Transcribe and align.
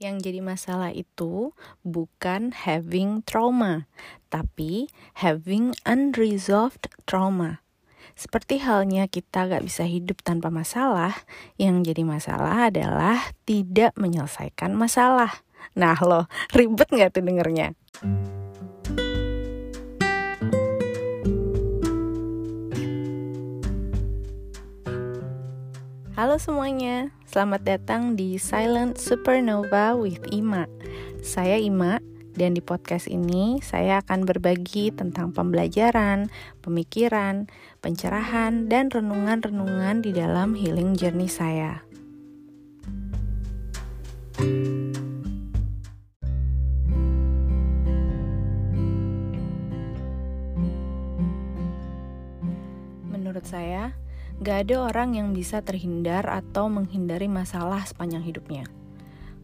Yang 0.00 0.32
jadi 0.32 0.40
masalah 0.40 0.96
itu 0.96 1.52
bukan 1.84 2.56
having 2.56 3.20
trauma, 3.28 3.84
tapi 4.32 4.88
having 5.20 5.76
unresolved 5.84 6.88
trauma. 7.04 7.60
Seperti 8.16 8.64
halnya 8.64 9.04
kita 9.12 9.44
gak 9.44 9.60
bisa 9.60 9.84
hidup 9.84 10.24
tanpa 10.24 10.48
masalah, 10.48 11.12
yang 11.60 11.84
jadi 11.84 12.00
masalah 12.08 12.72
adalah 12.72 13.20
tidak 13.44 13.92
menyelesaikan 14.00 14.72
masalah. 14.72 15.44
Nah 15.76 16.00
lo, 16.00 16.24
ribet 16.56 16.88
gak 16.88 17.20
tuh 17.20 17.20
dengernya? 17.20 17.76
Halo 26.20 26.36
semuanya, 26.36 27.08
selamat 27.24 27.64
datang 27.64 28.12
di 28.12 28.36
Silent 28.36 29.00
Supernova 29.00 29.96
with 29.96 30.20
Ima. 30.28 30.68
Saya 31.24 31.56
Ima, 31.56 31.96
dan 32.36 32.52
di 32.52 32.60
podcast 32.60 33.08
ini 33.08 33.56
saya 33.64 34.04
akan 34.04 34.28
berbagi 34.28 34.92
tentang 34.92 35.32
pembelajaran, 35.32 36.28
pemikiran, 36.60 37.48
pencerahan, 37.80 38.68
dan 38.68 38.92
renungan-renungan 38.92 40.04
di 40.04 40.12
dalam 40.12 40.52
healing 40.52 40.92
journey 40.92 41.24
saya. 41.24 41.80
Menurut 53.08 53.48
saya, 53.48 53.96
Gak 54.40 54.72
ada 54.72 54.88
orang 54.88 55.20
yang 55.20 55.36
bisa 55.36 55.60
terhindar 55.60 56.24
atau 56.24 56.72
menghindari 56.72 57.28
masalah 57.28 57.84
sepanjang 57.84 58.24
hidupnya. 58.24 58.64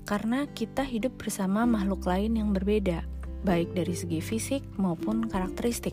Karena 0.09 0.49
kita 0.49 0.89
hidup 0.89 1.21
bersama 1.21 1.69
makhluk 1.69 2.09
lain 2.09 2.41
yang 2.41 2.57
berbeda, 2.57 3.05
baik 3.45 3.77
dari 3.77 3.93
segi 3.93 4.25
fisik 4.25 4.65
maupun 4.81 5.29
karakteristik. 5.29 5.93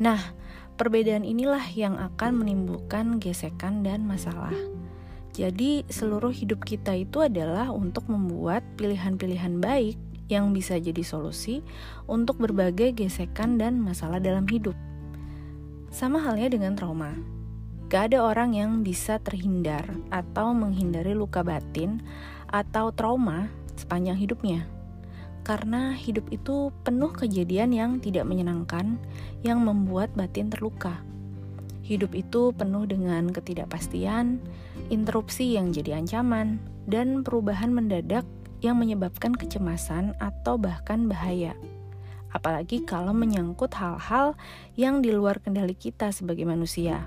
Nah, 0.00 0.16
perbedaan 0.80 1.28
inilah 1.28 1.60
yang 1.76 2.00
akan 2.00 2.40
menimbulkan 2.40 3.20
gesekan 3.20 3.84
dan 3.84 4.08
masalah. 4.08 4.56
Jadi, 5.36 5.84
seluruh 5.92 6.32
hidup 6.32 6.64
kita 6.64 6.96
itu 6.96 7.20
adalah 7.20 7.68
untuk 7.68 8.08
membuat 8.08 8.64
pilihan-pilihan 8.80 9.60
baik 9.60 10.00
yang 10.32 10.56
bisa 10.56 10.80
jadi 10.80 11.04
solusi 11.04 11.60
untuk 12.08 12.40
berbagai 12.40 12.96
gesekan 12.96 13.60
dan 13.60 13.76
masalah 13.76 14.24
dalam 14.24 14.48
hidup. 14.48 14.72
Sama 15.92 16.16
halnya 16.24 16.48
dengan 16.48 16.72
trauma 16.72 17.35
Gak 17.86 18.10
ada 18.10 18.26
orang 18.26 18.50
yang 18.50 18.82
bisa 18.82 19.22
terhindar 19.22 19.86
atau 20.10 20.50
menghindari 20.50 21.14
luka 21.14 21.46
batin 21.46 22.02
atau 22.50 22.90
trauma 22.90 23.46
sepanjang 23.78 24.18
hidupnya. 24.18 24.66
Karena 25.46 25.94
hidup 25.94 26.26
itu 26.34 26.74
penuh 26.82 27.14
kejadian 27.14 27.70
yang 27.70 28.02
tidak 28.02 28.26
menyenangkan 28.26 28.98
yang 29.46 29.62
membuat 29.62 30.10
batin 30.18 30.50
terluka. 30.50 30.98
Hidup 31.86 32.10
itu 32.18 32.50
penuh 32.58 32.90
dengan 32.90 33.30
ketidakpastian, 33.30 34.42
interupsi 34.90 35.54
yang 35.54 35.70
jadi 35.70 36.02
ancaman, 36.02 36.58
dan 36.90 37.22
perubahan 37.22 37.70
mendadak 37.70 38.26
yang 38.66 38.82
menyebabkan 38.82 39.30
kecemasan 39.30 40.18
atau 40.18 40.58
bahkan 40.58 41.06
bahaya. 41.06 41.54
Apalagi 42.34 42.82
kalau 42.82 43.14
menyangkut 43.14 43.70
hal-hal 43.78 44.34
yang 44.74 44.98
di 45.06 45.14
luar 45.14 45.38
kendali 45.38 45.78
kita 45.78 46.10
sebagai 46.10 46.42
manusia 46.42 47.06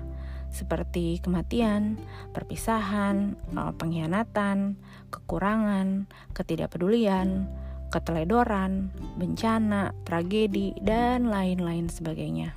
seperti 0.50 1.22
kematian, 1.22 1.96
perpisahan, 2.34 3.38
eh, 3.54 3.72
pengkhianatan, 3.78 4.76
kekurangan, 5.08 6.10
ketidakpedulian, 6.34 7.46
keteledoran, 7.90 8.94
bencana, 9.18 9.94
tragedi, 10.06 10.74
dan 10.82 11.26
lain-lain 11.26 11.90
sebagainya. 11.90 12.54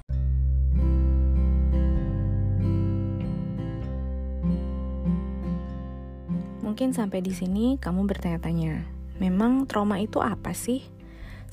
Mungkin 6.62 6.90
sampai 6.90 7.22
di 7.22 7.34
sini 7.34 7.78
kamu 7.78 8.10
bertanya-tanya, 8.10 8.82
memang 9.22 9.70
trauma 9.70 10.02
itu 10.02 10.18
apa 10.18 10.58
sih? 10.58 10.82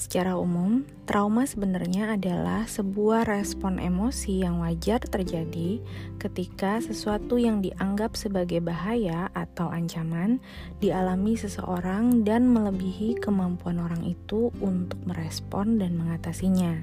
Secara 0.00 0.32
umum, 0.32 0.88
trauma 1.04 1.44
sebenarnya 1.44 2.16
adalah 2.16 2.64
sebuah 2.64 3.28
respon 3.28 3.76
emosi 3.76 4.40
yang 4.40 4.64
wajar 4.64 4.96
terjadi 4.96 5.76
ketika 6.16 6.80
sesuatu 6.80 7.36
yang 7.36 7.60
dianggap 7.60 8.16
sebagai 8.16 8.64
bahaya 8.64 9.28
atau 9.36 9.68
ancaman 9.68 10.40
dialami 10.80 11.36
seseorang 11.36 12.24
dan 12.24 12.48
melebihi 12.48 13.20
kemampuan 13.20 13.76
orang 13.76 14.00
itu 14.08 14.48
untuk 14.64 14.96
merespon 15.04 15.76
dan 15.76 16.00
mengatasinya. 16.00 16.80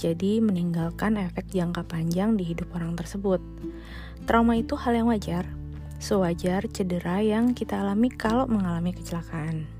Jadi, 0.00 0.40
meninggalkan 0.40 1.20
efek 1.20 1.52
jangka 1.52 1.84
panjang 1.84 2.40
di 2.40 2.56
hidup 2.56 2.72
orang 2.72 2.96
tersebut. 2.96 3.44
Trauma 4.24 4.56
itu 4.56 4.80
hal 4.80 4.96
yang 4.96 5.12
wajar, 5.12 5.44
sewajar 6.00 6.64
cedera 6.72 7.20
yang 7.20 7.52
kita 7.52 7.84
alami 7.84 8.08
kalau 8.08 8.48
mengalami 8.48 8.96
kecelakaan. 8.96 9.75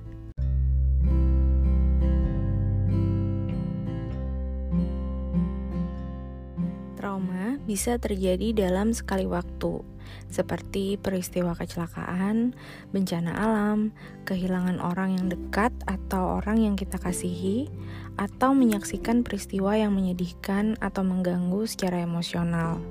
Trauma 7.16 7.56
bisa 7.64 7.96
terjadi 7.96 8.52
dalam 8.52 8.92
sekali 8.92 9.24
waktu, 9.24 9.80
seperti 10.28 11.00
peristiwa 11.00 11.56
kecelakaan, 11.56 12.52
bencana 12.92 13.32
alam, 13.32 13.96
kehilangan 14.28 14.76
orang 14.84 15.16
yang 15.16 15.32
dekat 15.32 15.72
atau 15.88 16.36
orang 16.36 16.60
yang 16.60 16.76
kita 16.76 17.00
kasihi, 17.00 17.72
atau 18.20 18.52
menyaksikan 18.52 19.24
peristiwa 19.24 19.80
yang 19.80 19.96
menyedihkan 19.96 20.76
atau 20.84 21.08
mengganggu 21.08 21.64
secara 21.64 22.04
emosional. 22.04 22.84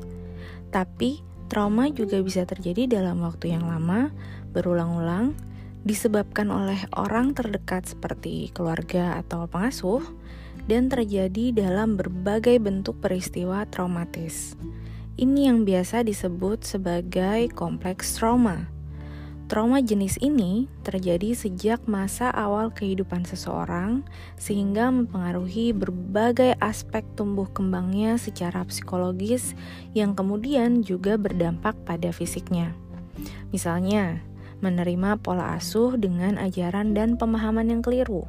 Tapi, 0.74 1.22
trauma 1.46 1.94
juga 1.94 2.18
bisa 2.26 2.50
terjadi 2.50 2.98
dalam 2.98 3.22
waktu 3.22 3.54
yang 3.54 3.70
lama, 3.70 4.10
berulang-ulang, 4.58 5.38
disebabkan 5.86 6.50
oleh 6.50 6.82
orang 6.98 7.38
terdekat 7.38 7.86
seperti 7.86 8.50
keluarga 8.58 9.22
atau 9.22 9.46
pengasuh 9.46 10.02
dan 10.66 10.90
terjadi 10.90 11.54
dalam 11.54 11.98
berbagai 11.98 12.58
bentuk 12.58 12.98
peristiwa 13.02 13.70
traumatis. 13.70 14.58
Ini 15.16 15.48
yang 15.54 15.64
biasa 15.64 16.04
disebut 16.04 16.68
sebagai 16.68 17.48
kompleks 17.56 18.20
trauma. 18.20 18.68
Trauma 19.46 19.78
jenis 19.78 20.18
ini 20.26 20.66
terjadi 20.82 21.38
sejak 21.38 21.86
masa 21.86 22.34
awal 22.34 22.74
kehidupan 22.74 23.30
seseorang, 23.30 24.02
sehingga 24.42 24.90
mempengaruhi 24.90 25.70
berbagai 25.70 26.58
aspek 26.58 27.06
tumbuh 27.14 27.46
kembangnya 27.54 28.18
secara 28.18 28.66
psikologis, 28.66 29.54
yang 29.94 30.18
kemudian 30.18 30.82
juga 30.82 31.14
berdampak 31.14 31.78
pada 31.86 32.10
fisiknya. 32.10 32.74
Misalnya, 33.54 34.20
menerima 34.66 35.22
pola 35.22 35.54
asuh 35.54 35.94
dengan 35.94 36.42
ajaran 36.42 36.98
dan 36.98 37.14
pemahaman 37.14 37.70
yang 37.70 37.86
keliru 37.86 38.26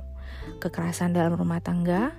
kekerasan 0.59 1.13
dalam 1.13 1.37
rumah 1.37 1.61
tangga, 1.61 2.13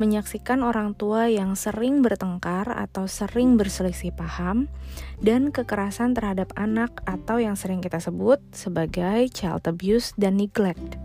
menyaksikan 0.00 0.64
orang 0.64 0.96
tua 0.96 1.28
yang 1.28 1.54
sering 1.54 2.00
bertengkar 2.00 2.72
atau 2.72 3.04
sering 3.04 3.60
berselisih 3.60 4.16
paham, 4.16 4.72
dan 5.20 5.52
kekerasan 5.52 6.16
terhadap 6.16 6.50
anak 6.56 6.90
atau 7.04 7.36
yang 7.36 7.54
sering 7.54 7.84
kita 7.84 8.00
sebut 8.00 8.40
sebagai 8.56 9.28
child 9.30 9.68
abuse 9.68 10.16
dan 10.16 10.40
neglect. 10.40 10.96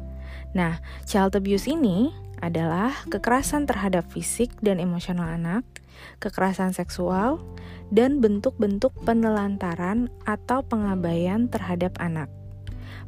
Nah, 0.55 0.79
child 1.03 1.35
abuse 1.35 1.67
ini 1.67 2.15
adalah 2.39 2.95
kekerasan 3.11 3.67
terhadap 3.67 4.07
fisik 4.11 4.51
dan 4.63 4.79
emosional 4.79 5.27
anak, 5.27 5.63
kekerasan 6.23 6.71
seksual, 6.71 7.43
dan 7.91 8.23
bentuk-bentuk 8.23 8.91
penelantaran 9.03 10.07
atau 10.23 10.63
pengabaian 10.63 11.47
terhadap 11.51 11.95
anak. 11.99 12.31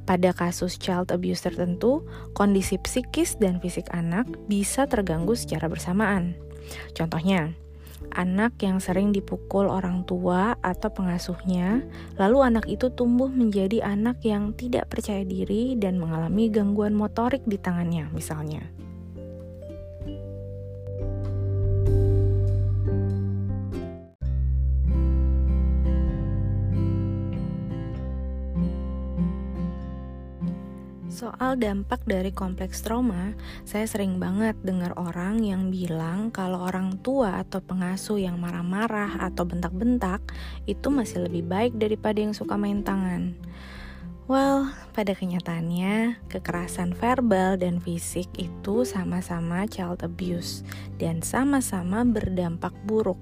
Pada 0.08 0.32
kasus 0.32 0.80
child 0.80 1.12
abuse 1.12 1.44
tertentu, 1.44 2.08
kondisi 2.32 2.80
psikis 2.80 3.36
dan 3.36 3.60
fisik 3.60 3.92
anak 3.92 4.24
bisa 4.48 4.88
terganggu 4.88 5.36
secara 5.36 5.68
bersamaan. 5.68 6.32
Contohnya, 6.96 7.52
anak 8.16 8.56
yang 8.64 8.80
sering 8.80 9.12
dipukul 9.12 9.68
orang 9.68 10.08
tua 10.08 10.56
atau 10.64 10.88
pengasuhnya, 10.96 11.84
lalu 12.16 12.40
anak 12.40 12.72
itu 12.72 12.88
tumbuh 12.88 13.28
menjadi 13.28 13.84
anak 13.84 14.24
yang 14.24 14.56
tidak 14.56 14.88
percaya 14.88 15.28
diri 15.28 15.76
dan 15.76 16.00
mengalami 16.00 16.48
gangguan 16.48 16.96
motorik 16.96 17.44
di 17.44 17.60
tangannya, 17.60 18.08
misalnya. 18.16 18.87
Soal 31.18 31.58
dampak 31.58 32.06
dari 32.06 32.30
kompleks 32.30 32.86
trauma, 32.86 33.34
saya 33.66 33.90
sering 33.90 34.22
banget 34.22 34.54
dengar 34.62 34.94
orang 35.02 35.42
yang 35.42 35.74
bilang 35.74 36.30
kalau 36.30 36.62
orang 36.62 37.02
tua 37.02 37.42
atau 37.42 37.58
pengasuh 37.58 38.22
yang 38.22 38.38
marah-marah 38.38 39.18
atau 39.26 39.42
bentak-bentak 39.42 40.22
itu 40.70 40.94
masih 40.94 41.26
lebih 41.26 41.42
baik 41.50 41.74
daripada 41.74 42.22
yang 42.22 42.38
suka 42.38 42.54
main 42.54 42.86
tangan. 42.86 43.34
Well, 44.30 44.70
pada 44.94 45.18
kenyataannya, 45.18 46.22
kekerasan 46.30 46.94
verbal 46.94 47.58
dan 47.58 47.82
fisik 47.82 48.30
itu 48.38 48.86
sama-sama 48.86 49.66
child 49.66 50.06
abuse 50.06 50.62
dan 51.02 51.26
sama-sama 51.26 52.06
berdampak 52.06 52.78
buruk. 52.86 53.18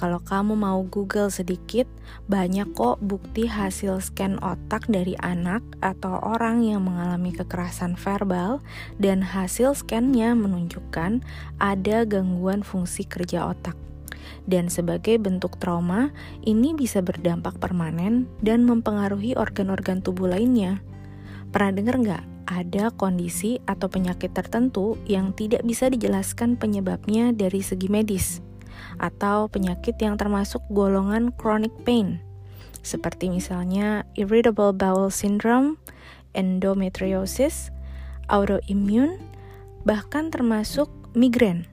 Kalau 0.00 0.16
kamu 0.24 0.56
mau 0.56 0.80
Google 0.88 1.28
sedikit, 1.28 1.84
banyak 2.24 2.72
kok 2.72 3.04
bukti 3.04 3.44
hasil 3.44 4.00
scan 4.00 4.40
otak 4.40 4.88
dari 4.88 5.12
anak 5.20 5.60
atau 5.84 6.16
orang 6.24 6.64
yang 6.64 6.88
mengalami 6.88 7.36
kekerasan 7.36 8.00
verbal 8.00 8.64
dan 8.96 9.20
hasil 9.20 9.76
scannya 9.76 10.32
menunjukkan 10.32 11.20
ada 11.60 12.08
gangguan 12.08 12.64
fungsi 12.64 13.04
kerja 13.04 13.44
otak 13.44 13.76
dan 14.48 14.72
sebagai 14.72 15.20
bentuk 15.20 15.60
trauma, 15.60 16.10
ini 16.42 16.72
bisa 16.72 17.04
berdampak 17.04 17.60
permanen 17.60 18.26
dan 18.40 18.64
mempengaruhi 18.64 19.36
organ-organ 19.36 20.00
tubuh 20.00 20.30
lainnya. 20.30 20.80
Pernah 21.50 21.72
dengar 21.74 21.96
nggak 22.00 22.24
ada 22.50 22.90
kondisi 22.94 23.62
atau 23.66 23.86
penyakit 23.86 24.34
tertentu 24.34 24.98
yang 25.06 25.30
tidak 25.34 25.62
bisa 25.62 25.86
dijelaskan 25.86 26.58
penyebabnya 26.58 27.30
dari 27.30 27.62
segi 27.62 27.86
medis? 27.86 28.49
Atau 28.98 29.50
penyakit 29.52 29.96
yang 30.00 30.20
termasuk 30.20 30.60
golongan 30.70 31.32
chronic 31.34 31.72
pain? 31.84 32.20
Seperti 32.80 33.28
misalnya 33.28 34.08
irritable 34.16 34.72
bowel 34.72 35.12
syndrome, 35.12 35.76
endometriosis, 36.32 37.68
autoimmune, 38.30 39.20
bahkan 39.84 40.32
termasuk 40.32 40.88
migrain. 41.12 41.66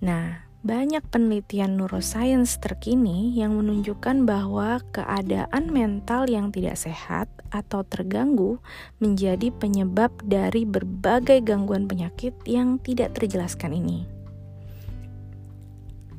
Nah, 0.00 0.46
banyak 0.62 1.02
penelitian 1.10 1.74
neuroscience 1.74 2.62
terkini 2.62 3.34
yang 3.34 3.58
menunjukkan 3.58 4.22
bahwa 4.22 4.78
keadaan 4.94 5.74
mental 5.74 6.30
yang 6.30 6.54
tidak 6.54 6.78
sehat 6.78 7.26
atau 7.50 7.82
terganggu 7.82 8.62
menjadi 9.02 9.50
penyebab 9.50 10.14
dari 10.22 10.62
berbagai 10.62 11.42
gangguan 11.42 11.90
penyakit 11.90 12.30
yang 12.46 12.78
tidak 12.78 13.10
terjelaskan 13.18 13.74
ini. 13.74 14.21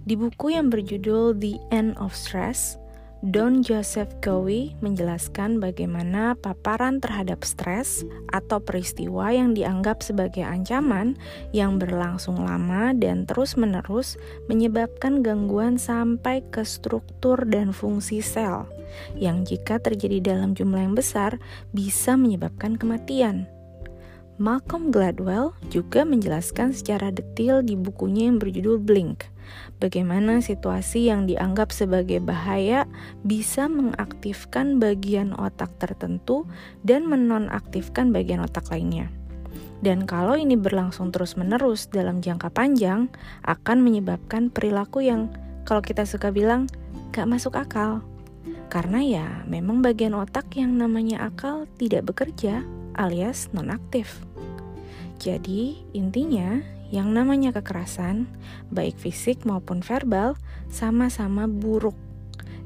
Di 0.03 0.19
buku 0.19 0.51
yang 0.51 0.67
berjudul 0.67 1.39
The 1.39 1.55
End 1.71 1.95
of 1.95 2.11
Stress, 2.11 2.75
Don 3.23 3.63
Joseph 3.63 4.11
Cowie 4.19 4.75
menjelaskan 4.83 5.63
bagaimana 5.63 6.35
paparan 6.35 6.99
terhadap 6.99 7.47
stres 7.47 8.03
atau 8.35 8.59
peristiwa 8.59 9.31
yang 9.31 9.55
dianggap 9.55 10.03
sebagai 10.03 10.43
ancaman 10.43 11.15
yang 11.55 11.79
berlangsung 11.79 12.35
lama 12.35 12.91
dan 12.91 13.23
terus-menerus 13.23 14.19
menyebabkan 14.51 15.23
gangguan 15.23 15.79
sampai 15.79 16.43
ke 16.51 16.67
struktur 16.67 17.39
dan 17.47 17.71
fungsi 17.71 18.19
sel, 18.19 18.67
yang 19.15 19.47
jika 19.47 19.79
terjadi 19.79 20.35
dalam 20.35 20.51
jumlah 20.51 20.83
yang 20.83 20.95
besar 20.99 21.39
bisa 21.71 22.19
menyebabkan 22.19 22.75
kematian. 22.75 23.47
Malcolm 24.35 24.91
Gladwell 24.91 25.55
juga 25.71 26.03
menjelaskan 26.03 26.75
secara 26.75 27.07
detail 27.07 27.63
di 27.63 27.79
bukunya 27.79 28.27
yang 28.27 28.35
berjudul 28.35 28.83
Blink 28.83 29.31
bagaimana 29.79 30.39
situasi 30.39 31.11
yang 31.11 31.25
dianggap 31.27 31.71
sebagai 31.71 32.19
bahaya 32.23 32.87
bisa 33.25 33.67
mengaktifkan 33.67 34.77
bagian 34.79 35.35
otak 35.35 35.71
tertentu 35.79 36.47
dan 36.81 37.07
menonaktifkan 37.07 38.11
bagian 38.11 38.43
otak 38.43 38.67
lainnya. 38.69 39.11
Dan 39.83 40.07
kalau 40.07 40.39
ini 40.39 40.55
berlangsung 40.55 41.11
terus-menerus 41.11 41.91
dalam 41.91 42.23
jangka 42.23 42.47
panjang, 42.55 43.11
akan 43.43 43.83
menyebabkan 43.83 44.47
perilaku 44.47 45.03
yang 45.03 45.27
kalau 45.67 45.83
kita 45.83 46.07
suka 46.07 46.31
bilang 46.31 46.71
gak 47.11 47.27
masuk 47.27 47.59
akal. 47.59 47.99
Karena 48.71 49.03
ya 49.03 49.27
memang 49.43 49.83
bagian 49.83 50.15
otak 50.15 50.55
yang 50.55 50.79
namanya 50.79 51.27
akal 51.27 51.67
tidak 51.75 52.07
bekerja 52.07 52.63
alias 52.95 53.51
nonaktif. 53.51 54.23
Jadi 55.19 55.83
intinya 55.91 56.63
yang 56.93 57.09
namanya 57.09 57.49
kekerasan, 57.49 58.29
baik 58.69 59.01
fisik 59.01 59.49
maupun 59.49 59.81
verbal, 59.81 60.37
sama-sama 60.69 61.49
buruk, 61.49 61.97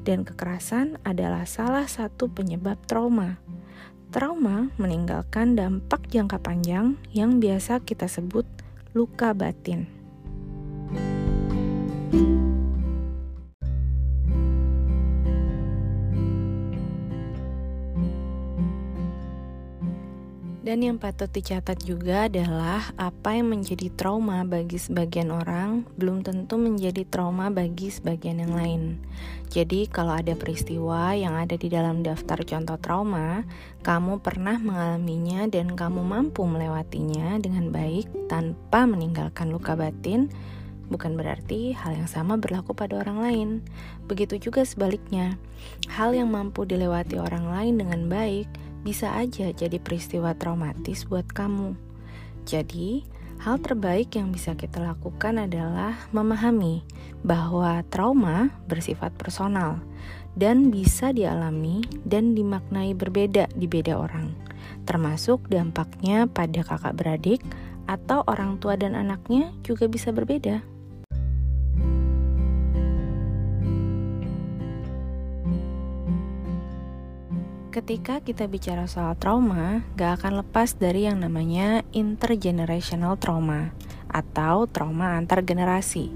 dan 0.04 0.20
kekerasan 0.20 1.00
adalah 1.00 1.48
salah 1.48 1.88
satu 1.88 2.28
penyebab 2.28 2.76
trauma. 2.84 3.40
Trauma 4.12 4.68
meninggalkan 4.76 5.56
dampak 5.56 6.12
jangka 6.12 6.44
panjang 6.44 7.00
yang 7.16 7.40
biasa 7.40 7.80
kita 7.80 8.04
sebut 8.04 8.44
luka 8.92 9.32
batin. 9.32 9.97
Dan 20.68 20.84
yang 20.84 21.00
patut 21.00 21.32
dicatat 21.32 21.80
juga 21.80 22.28
adalah 22.28 22.92
apa 23.00 23.32
yang 23.32 23.56
menjadi 23.56 23.88
trauma 23.88 24.44
bagi 24.44 24.76
sebagian 24.76 25.32
orang 25.32 25.88
belum 25.96 26.20
tentu 26.20 26.60
menjadi 26.60 27.08
trauma 27.08 27.48
bagi 27.48 27.88
sebagian 27.88 28.44
yang 28.44 28.52
lain. 28.52 29.00
Jadi, 29.48 29.88
kalau 29.88 30.12
ada 30.12 30.36
peristiwa 30.36 31.16
yang 31.16 31.40
ada 31.40 31.56
di 31.56 31.72
dalam 31.72 32.04
daftar 32.04 32.44
contoh 32.44 32.76
trauma, 32.84 33.48
kamu 33.80 34.20
pernah 34.20 34.60
mengalaminya 34.60 35.48
dan 35.48 35.72
kamu 35.72 36.04
mampu 36.04 36.44
melewatinya 36.44 37.40
dengan 37.40 37.72
baik 37.72 38.28
tanpa 38.28 38.84
meninggalkan 38.84 39.48
luka 39.48 39.72
batin, 39.72 40.28
bukan 40.92 41.16
berarti 41.16 41.72
hal 41.80 41.96
yang 41.96 42.12
sama 42.12 42.36
berlaku 42.36 42.76
pada 42.76 43.00
orang 43.00 43.24
lain. 43.24 43.48
Begitu 44.04 44.36
juga 44.36 44.68
sebaliknya, 44.68 45.40
hal 45.88 46.12
yang 46.12 46.28
mampu 46.28 46.68
dilewati 46.68 47.16
orang 47.16 47.48
lain 47.48 47.80
dengan 47.80 48.12
baik 48.12 48.67
bisa 48.82 49.14
aja 49.14 49.50
jadi 49.50 49.78
peristiwa 49.82 50.34
traumatis 50.34 51.06
buat 51.06 51.26
kamu. 51.30 51.74
Jadi, 52.48 53.04
hal 53.42 53.62
terbaik 53.62 54.16
yang 54.18 54.34
bisa 54.34 54.58
kita 54.58 54.82
lakukan 54.82 55.38
adalah 55.38 55.94
memahami 56.10 56.82
bahwa 57.22 57.82
trauma 57.90 58.50
bersifat 58.66 59.14
personal 59.14 59.78
dan 60.38 60.70
bisa 60.70 61.10
dialami 61.10 61.82
dan 62.06 62.34
dimaknai 62.34 62.94
berbeda 62.94 63.50
di 63.54 63.66
beda 63.66 63.98
orang, 63.98 64.30
termasuk 64.86 65.42
dampaknya 65.50 66.30
pada 66.30 66.62
kakak 66.62 66.94
beradik 66.94 67.42
atau 67.90 68.22
orang 68.28 68.60
tua 68.62 68.78
dan 68.78 68.94
anaknya 68.94 69.50
juga 69.66 69.90
bisa 69.90 70.14
berbeda. 70.14 70.77
Ketika 77.78 78.18
kita 78.18 78.50
bicara 78.50 78.90
soal 78.90 79.14
trauma, 79.14 79.86
gak 79.94 80.18
akan 80.18 80.42
lepas 80.42 80.74
dari 80.74 81.06
yang 81.06 81.22
namanya 81.22 81.86
intergenerational 81.94 83.14
trauma 83.14 83.70
atau 84.10 84.66
trauma 84.66 85.14
antar 85.14 85.46
generasi. 85.46 86.10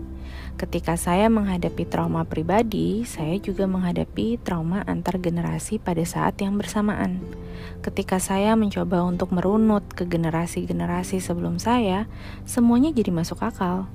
Ketika 0.58 0.98
saya 0.98 1.30
menghadapi 1.30 1.86
trauma 1.86 2.26
pribadi, 2.26 3.06
saya 3.06 3.38
juga 3.38 3.70
menghadapi 3.70 4.42
trauma 4.42 4.82
antar 4.90 5.22
generasi 5.22 5.78
pada 5.78 6.02
saat 6.02 6.34
yang 6.42 6.58
bersamaan. 6.58 7.22
Ketika 7.78 8.18
saya 8.18 8.58
mencoba 8.58 9.06
untuk 9.06 9.30
merunut 9.30 9.86
ke 9.94 10.02
generasi-generasi 10.02 11.22
sebelum 11.22 11.62
saya, 11.62 12.10
semuanya 12.42 12.90
jadi 12.90 13.14
masuk 13.14 13.38
akal. 13.38 13.86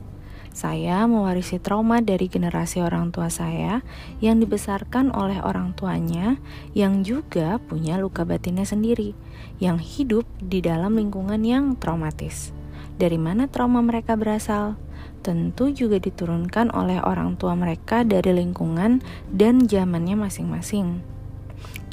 Saya 0.58 1.06
mewarisi 1.06 1.62
trauma 1.62 2.02
dari 2.02 2.26
generasi 2.26 2.82
orang 2.82 3.14
tua 3.14 3.30
saya 3.30 3.86
yang 4.26 4.42
dibesarkan 4.42 5.14
oleh 5.14 5.38
orang 5.38 5.78
tuanya 5.78 6.42
yang 6.74 7.06
juga 7.06 7.62
punya 7.62 8.02
luka 8.02 8.26
batinnya 8.26 8.66
sendiri, 8.66 9.14
yang 9.62 9.78
hidup 9.78 10.26
di 10.42 10.66
dalam 10.66 10.98
lingkungan 10.98 11.46
yang 11.46 11.78
traumatis. 11.78 12.58
Dari 12.98 13.22
mana 13.22 13.46
trauma 13.46 13.86
mereka 13.86 14.18
berasal? 14.18 14.82
Tentu 15.22 15.70
juga 15.70 16.02
diturunkan 16.02 16.74
oleh 16.74 17.06
orang 17.06 17.38
tua 17.38 17.54
mereka 17.54 18.02
dari 18.02 18.34
lingkungan 18.34 19.06
dan 19.30 19.70
zamannya 19.70 20.18
masing-masing. 20.18 21.06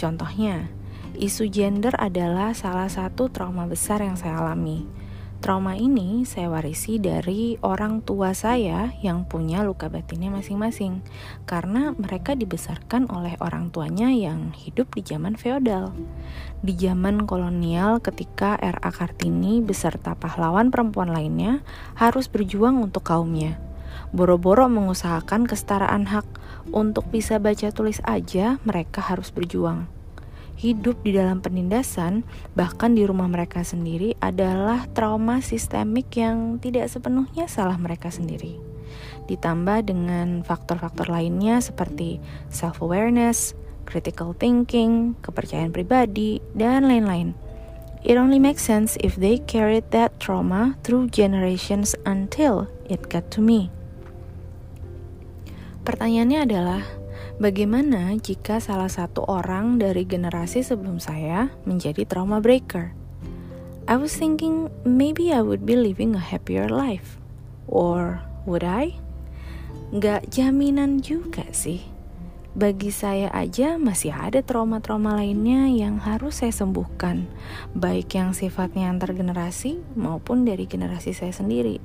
Contohnya, 0.00 0.73
isu 1.21 1.52
gender 1.52 1.92
adalah 2.00 2.56
salah 2.56 2.88
satu 2.88 3.28
trauma 3.28 3.68
besar 3.68 4.00
yang 4.00 4.16
saya 4.16 4.40
alami 4.40 4.88
Trauma 5.45 5.77
ini 5.77 6.25
saya 6.25 6.49
warisi 6.49 6.97
dari 6.97 7.61
orang 7.61 8.01
tua 8.01 8.33
saya 8.33 8.97
yang 9.05 9.29
punya 9.29 9.61
luka 9.61 9.93
batinnya 9.93 10.33
masing-masing 10.33 11.05
karena 11.45 11.93
mereka 12.01 12.33
dibesarkan 12.33 13.13
oleh 13.13 13.37
orang 13.45 13.69
tuanya 13.69 14.09
yang 14.09 14.57
hidup 14.57 14.89
di 14.97 15.05
zaman 15.05 15.37
feodal. 15.37 15.93
Di 16.65 16.73
zaman 16.73 17.29
kolonial 17.29 18.01
ketika 18.01 18.57
R.A. 18.57 18.89
Kartini 18.89 19.61
beserta 19.61 20.17
pahlawan 20.17 20.73
perempuan 20.73 21.13
lainnya 21.13 21.61
harus 21.93 22.25
berjuang 22.25 22.81
untuk 22.81 23.05
kaumnya. 23.05 23.61
Boro-boro 24.17 24.65
mengusahakan 24.73 25.45
kesetaraan 25.45 26.09
hak 26.09 26.25
untuk 26.73 27.05
bisa 27.13 27.37
baca 27.37 27.69
tulis 27.69 28.01
aja 28.09 28.57
mereka 28.65 29.05
harus 29.05 29.29
berjuang 29.29 29.93
hidup 30.54 31.02
di 31.02 31.14
dalam 31.14 31.42
penindasan, 31.42 32.23
bahkan 32.54 32.94
di 32.94 33.02
rumah 33.04 33.26
mereka 33.26 33.62
sendiri, 33.66 34.14
adalah 34.23 34.87
trauma 34.94 35.42
sistemik 35.42 36.14
yang 36.14 36.62
tidak 36.62 36.88
sepenuhnya 36.88 37.50
salah 37.50 37.76
mereka 37.76 38.11
sendiri. 38.11 38.58
Ditambah 39.26 39.88
dengan 39.88 40.44
faktor-faktor 40.44 41.11
lainnya 41.11 41.58
seperti 41.58 42.20
self-awareness, 42.52 43.56
critical 43.84 44.32
thinking, 44.37 45.16
kepercayaan 45.20 45.73
pribadi, 45.73 46.40
dan 46.56 46.88
lain-lain. 46.88 47.37
It 48.04 48.20
only 48.20 48.37
makes 48.37 48.61
sense 48.61 49.00
if 49.00 49.16
they 49.16 49.40
carried 49.40 49.88
that 49.96 50.20
trauma 50.20 50.76
through 50.84 51.08
generations 51.08 51.96
until 52.04 52.68
it 52.84 53.08
got 53.08 53.32
to 53.32 53.40
me. 53.40 53.73
Pertanyaannya 55.88 56.40
adalah, 56.44 56.80
bagaimana 57.38 58.14
jika 58.21 58.59
salah 58.59 58.91
satu 58.91 59.25
orang 59.26 59.81
dari 59.81 60.07
generasi 60.07 60.62
sebelum 60.62 60.99
saya 60.99 61.50
menjadi 61.67 62.07
trauma 62.07 62.38
breaker? 62.38 62.95
I 63.85 64.00
was 64.00 64.17
thinking 64.17 64.73
maybe 64.83 65.31
I 65.35 65.45
would 65.45 65.69
be 65.69 65.76
living 65.76 66.17
a 66.17 66.23
happier 66.23 66.73
life. 66.73 67.21
Or 67.69 68.25
would 68.49 68.64
I? 68.64 68.97
Gak 69.95 70.33
jaminan 70.33 71.05
juga 71.05 71.45
sih 71.53 71.95
bagi 72.55 72.95
saya 72.95 73.35
aja 73.35 73.83
masih 73.83 74.14
ada 74.14 74.38
trauma-trauma 74.38 75.19
lainnya 75.19 75.67
yang 75.67 75.99
harus 75.99 76.38
saya 76.38 76.55
sembuhkan, 76.55 77.26
baik 77.75 78.14
yang 78.14 78.31
sifatnya 78.31 78.95
antar 78.95 79.11
generasi 79.11 79.83
maupun 79.99 80.47
dari 80.47 80.71
generasi 80.71 81.11
saya 81.11 81.35
sendiri. 81.35 81.83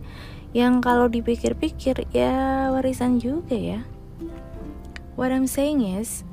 Yang 0.53 0.74
kalau 0.86 1.10
dipikir-pikir 1.10 2.06
ya 2.13 2.70
warisan 2.70 3.18
juga 3.18 3.58
ya. 3.58 3.82
What 5.19 5.35
I'm 5.35 5.51
saying 5.51 5.83
is, 5.83 6.23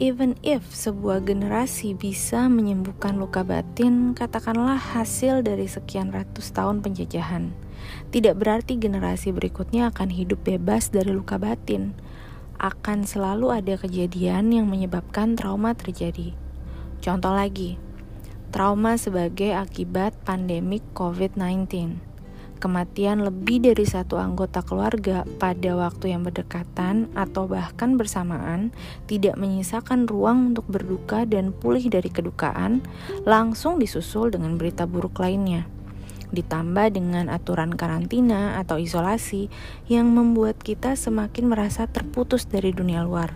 even 0.00 0.40
if 0.40 0.64
sebuah 0.72 1.28
generasi 1.28 1.92
bisa 1.92 2.48
menyembuhkan 2.48 3.20
luka 3.20 3.44
batin, 3.44 4.16
katakanlah 4.16 4.80
hasil 4.80 5.44
dari 5.44 5.68
sekian 5.68 6.08
ratus 6.08 6.48
tahun 6.56 6.80
penjajahan, 6.80 7.52
tidak 8.08 8.40
berarti 8.40 8.80
generasi 8.80 9.28
berikutnya 9.36 9.92
akan 9.92 10.08
hidup 10.08 10.40
bebas 10.40 10.88
dari 10.88 11.12
luka 11.12 11.36
batin 11.36 11.92
akan 12.56 13.04
selalu 13.04 13.52
ada 13.52 13.76
kejadian 13.76 14.56
yang 14.56 14.72
menyebabkan 14.72 15.36
trauma 15.36 15.76
terjadi. 15.76 16.32
Contoh 17.04 17.36
lagi, 17.36 17.76
trauma 18.56 18.96
sebagai 18.96 19.52
akibat 19.52 20.16
pandemik 20.24 20.80
COVID-19. 20.96 22.07
Kematian 22.58 23.22
lebih 23.22 23.62
dari 23.62 23.86
satu 23.86 24.18
anggota 24.18 24.66
keluarga 24.66 25.22
pada 25.38 25.78
waktu 25.78 26.10
yang 26.10 26.26
berdekatan 26.26 27.06
atau 27.14 27.46
bahkan 27.46 27.94
bersamaan 27.94 28.74
tidak 29.06 29.38
menyisakan 29.38 30.10
ruang 30.10 30.52
untuk 30.54 30.66
berduka 30.66 31.22
dan 31.22 31.54
pulih 31.54 31.86
dari 31.86 32.10
kedukaan, 32.10 32.82
langsung 33.22 33.78
disusul 33.78 34.34
dengan 34.34 34.58
berita 34.58 34.90
buruk 34.90 35.22
lainnya 35.22 35.70
ditambah 36.28 36.92
dengan 36.92 37.32
aturan 37.32 37.72
karantina 37.72 38.60
atau 38.60 38.76
isolasi 38.76 39.48
yang 39.88 40.12
membuat 40.12 40.60
kita 40.60 40.92
semakin 40.92 41.48
merasa 41.48 41.88
terputus 41.88 42.44
dari 42.44 42.68
dunia 42.68 43.00
luar, 43.00 43.32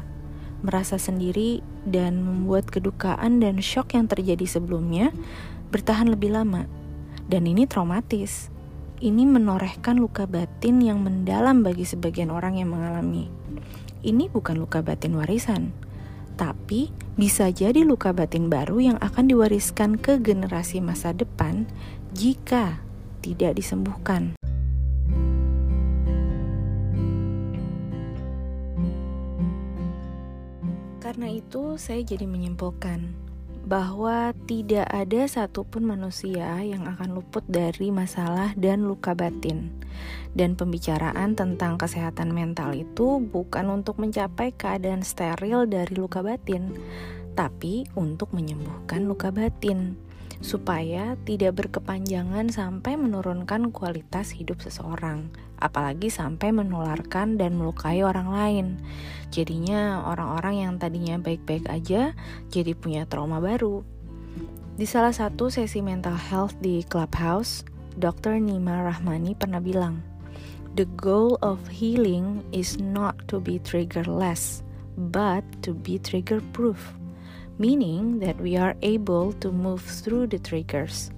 merasa 0.61 1.01
sendiri, 1.01 1.65
dan 1.89 2.21
membuat 2.21 2.69
kedukaan 2.69 3.41
dan 3.41 3.65
shock 3.65 3.97
yang 3.97 4.07
terjadi 4.07 4.45
sebelumnya 4.45 5.09
bertahan 5.73 6.13
lebih 6.13 6.37
lama. 6.37 6.69
Dan 7.27 7.49
ini 7.49 7.65
traumatis. 7.65 8.52
Ini 9.03 9.27
menorehkan 9.27 9.99
luka 9.99 10.31
batin 10.31 10.79
yang 10.79 11.03
mendalam 11.03 11.67
bagi 11.67 11.83
sebagian 11.83 12.31
orang 12.31 12.63
yang 12.63 12.71
mengalami. 12.71 13.27
Ini 13.99 14.31
bukan 14.31 14.63
luka 14.63 14.79
batin 14.79 15.19
warisan, 15.19 15.75
tapi 16.39 16.95
bisa 17.19 17.51
jadi 17.51 17.83
luka 17.83 18.15
batin 18.15 18.47
baru 18.47 18.79
yang 18.79 18.99
akan 19.03 19.27
diwariskan 19.27 19.99
ke 19.99 20.23
generasi 20.23 20.79
masa 20.79 21.11
depan 21.11 21.67
jika 22.15 22.79
tidak 23.27 23.59
disembuhkan. 23.59 24.39
Karena 31.03 31.27
itu, 31.27 31.75
saya 31.75 32.07
jadi 32.07 32.31
menyimpulkan 32.31 33.32
bahwa 33.63 34.35
tidak 34.51 34.91
ada 34.91 35.25
satupun 35.31 35.87
manusia 35.87 36.59
yang 36.61 36.85
akan 36.87 37.15
luput 37.15 37.47
dari 37.47 37.95
masalah 37.95 38.53
dan 38.59 38.85
luka 38.85 39.15
batin. 39.15 39.71
Dan 40.33 40.57
pembicaraan 40.59 41.39
tentang 41.39 41.79
kesehatan 41.79 42.33
mental 42.33 42.75
itu 42.75 43.23
bukan 43.23 43.71
untuk 43.71 44.01
mencapai 44.03 44.51
keadaan 44.57 45.07
steril 45.07 45.69
dari 45.69 45.95
luka 45.95 46.25
batin, 46.25 46.75
tapi 47.39 47.87
untuk 47.95 48.35
menyembuhkan 48.35 49.07
luka 49.07 49.31
batin 49.31 49.95
supaya 50.43 51.15
tidak 51.23 51.63
berkepanjangan 51.63 52.51
sampai 52.51 52.99
menurunkan 52.99 53.71
kualitas 53.71 54.35
hidup 54.35 54.59
seseorang, 54.59 55.31
apalagi 55.63 56.11
sampai 56.11 56.51
menularkan 56.51 57.39
dan 57.39 57.55
melukai 57.55 58.03
orang 58.03 58.29
lain. 58.29 58.67
Jadinya 59.31 60.03
orang-orang 60.11 60.67
yang 60.67 60.73
tadinya 60.83 61.17
baik-baik 61.23 61.71
aja 61.71 62.13
jadi 62.51 62.75
punya 62.75 63.07
trauma 63.07 63.39
baru. 63.39 63.87
Di 64.75 64.85
salah 64.85 65.15
satu 65.15 65.47
sesi 65.47 65.79
mental 65.79 66.19
health 66.19 66.59
di 66.59 66.83
Clubhouse, 66.83 67.63
Dr. 67.95 68.43
Nima 68.43 68.83
Rahmani 68.83 69.39
pernah 69.39 69.63
bilang, 69.63 70.03
"The 70.75 70.91
goal 70.99 71.39
of 71.47 71.63
healing 71.71 72.43
is 72.51 72.83
not 72.83 73.15
to 73.31 73.39
be 73.39 73.63
triggerless, 73.63 74.67
but 74.99 75.47
to 75.63 75.71
be 75.73 76.03
trigger 76.03 76.43
proof." 76.51 76.99
meaning 77.63 78.19
that 78.19 78.35
we 78.41 78.57
are 78.57 78.75
able 78.83 79.33
to 79.39 79.53
move 79.53 79.83
through 79.83 80.27
the 80.27 80.39
triggers. 80.39 81.15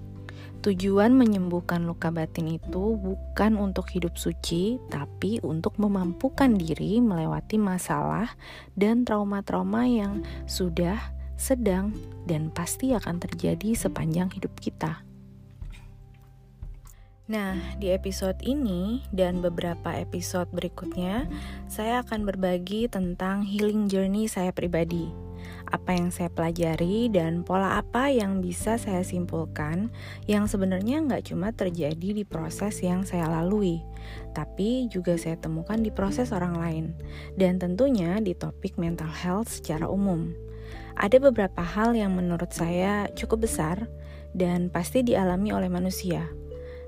Tujuan 0.65 1.13
menyembuhkan 1.13 1.85
luka 1.85 2.09
batin 2.09 2.57
itu 2.57 2.97
bukan 2.97 3.61
untuk 3.61 3.85
hidup 3.93 4.17
suci, 4.17 4.81
tapi 4.89 5.37
untuk 5.45 5.77
memampukan 5.77 6.57
diri 6.57 7.05
melewati 7.05 7.61
masalah 7.61 8.33
dan 8.73 9.05
trauma-trauma 9.05 9.85
yang 9.85 10.25
sudah, 10.49 10.97
sedang, 11.37 11.93
dan 12.25 12.49
pasti 12.49 12.97
akan 12.97 13.21
terjadi 13.21 13.77
sepanjang 13.77 14.33
hidup 14.33 14.57
kita. 14.57 15.05
Nah, 17.29 17.61
di 17.77 17.93
episode 17.93 18.41
ini 18.41 19.05
dan 19.13 19.45
beberapa 19.45 19.93
episode 19.93 20.49
berikutnya, 20.49 21.29
saya 21.69 22.01
akan 22.01 22.25
berbagi 22.25 22.89
tentang 22.89 23.45
healing 23.45 23.85
journey 23.93 24.33
saya 24.33 24.49
pribadi 24.49 25.13
apa 25.75 25.91
yang 25.91 26.15
saya 26.15 26.31
pelajari 26.31 27.11
dan 27.11 27.43
pola 27.43 27.83
apa 27.83 28.07
yang 28.07 28.39
bisa 28.39 28.79
saya 28.79 29.03
simpulkan 29.03 29.91
yang 30.31 30.47
sebenarnya 30.47 31.03
nggak 31.03 31.35
cuma 31.35 31.51
terjadi 31.51 32.15
di 32.15 32.23
proses 32.23 32.79
yang 32.79 33.03
saya 33.03 33.27
lalui, 33.27 33.83
tapi 34.31 34.87
juga 34.87 35.19
saya 35.19 35.35
temukan 35.35 35.83
di 35.83 35.91
proses 35.91 36.31
orang 36.31 36.55
lain, 36.55 36.85
dan 37.35 37.59
tentunya 37.59 38.23
di 38.23 38.39
topik 38.39 38.79
mental 38.79 39.11
health 39.11 39.51
secara 39.51 39.91
umum. 39.91 40.31
Ada 40.95 41.19
beberapa 41.19 41.67
hal 41.67 41.99
yang 41.99 42.15
menurut 42.15 42.55
saya 42.55 43.11
cukup 43.19 43.51
besar 43.51 43.91
dan 44.31 44.71
pasti 44.71 45.03
dialami 45.03 45.51
oleh 45.51 45.67
manusia. 45.67 46.31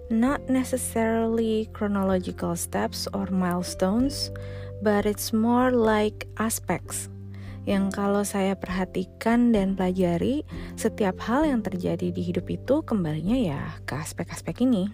Not 0.06 0.46
necessarily 0.46 1.66
chronological 1.74 2.54
steps 2.54 3.10
or 3.10 3.26
milestones, 3.34 4.30
but 4.78 5.02
it's 5.02 5.34
more 5.34 5.74
like 5.74 6.30
aspects 6.38 7.10
yang 7.66 7.90
kalau 7.90 8.22
saya 8.22 8.54
perhatikan 8.54 9.50
dan 9.50 9.74
pelajari, 9.74 10.46
setiap 10.78 11.18
hal 11.26 11.42
yang 11.44 11.60
terjadi 11.66 12.14
di 12.14 12.22
hidup 12.22 12.46
itu 12.46 12.86
kembalinya 12.86 13.34
ya 13.34 13.60
ke 13.82 13.98
aspek-aspek 13.98 14.62
ini. 14.62 14.86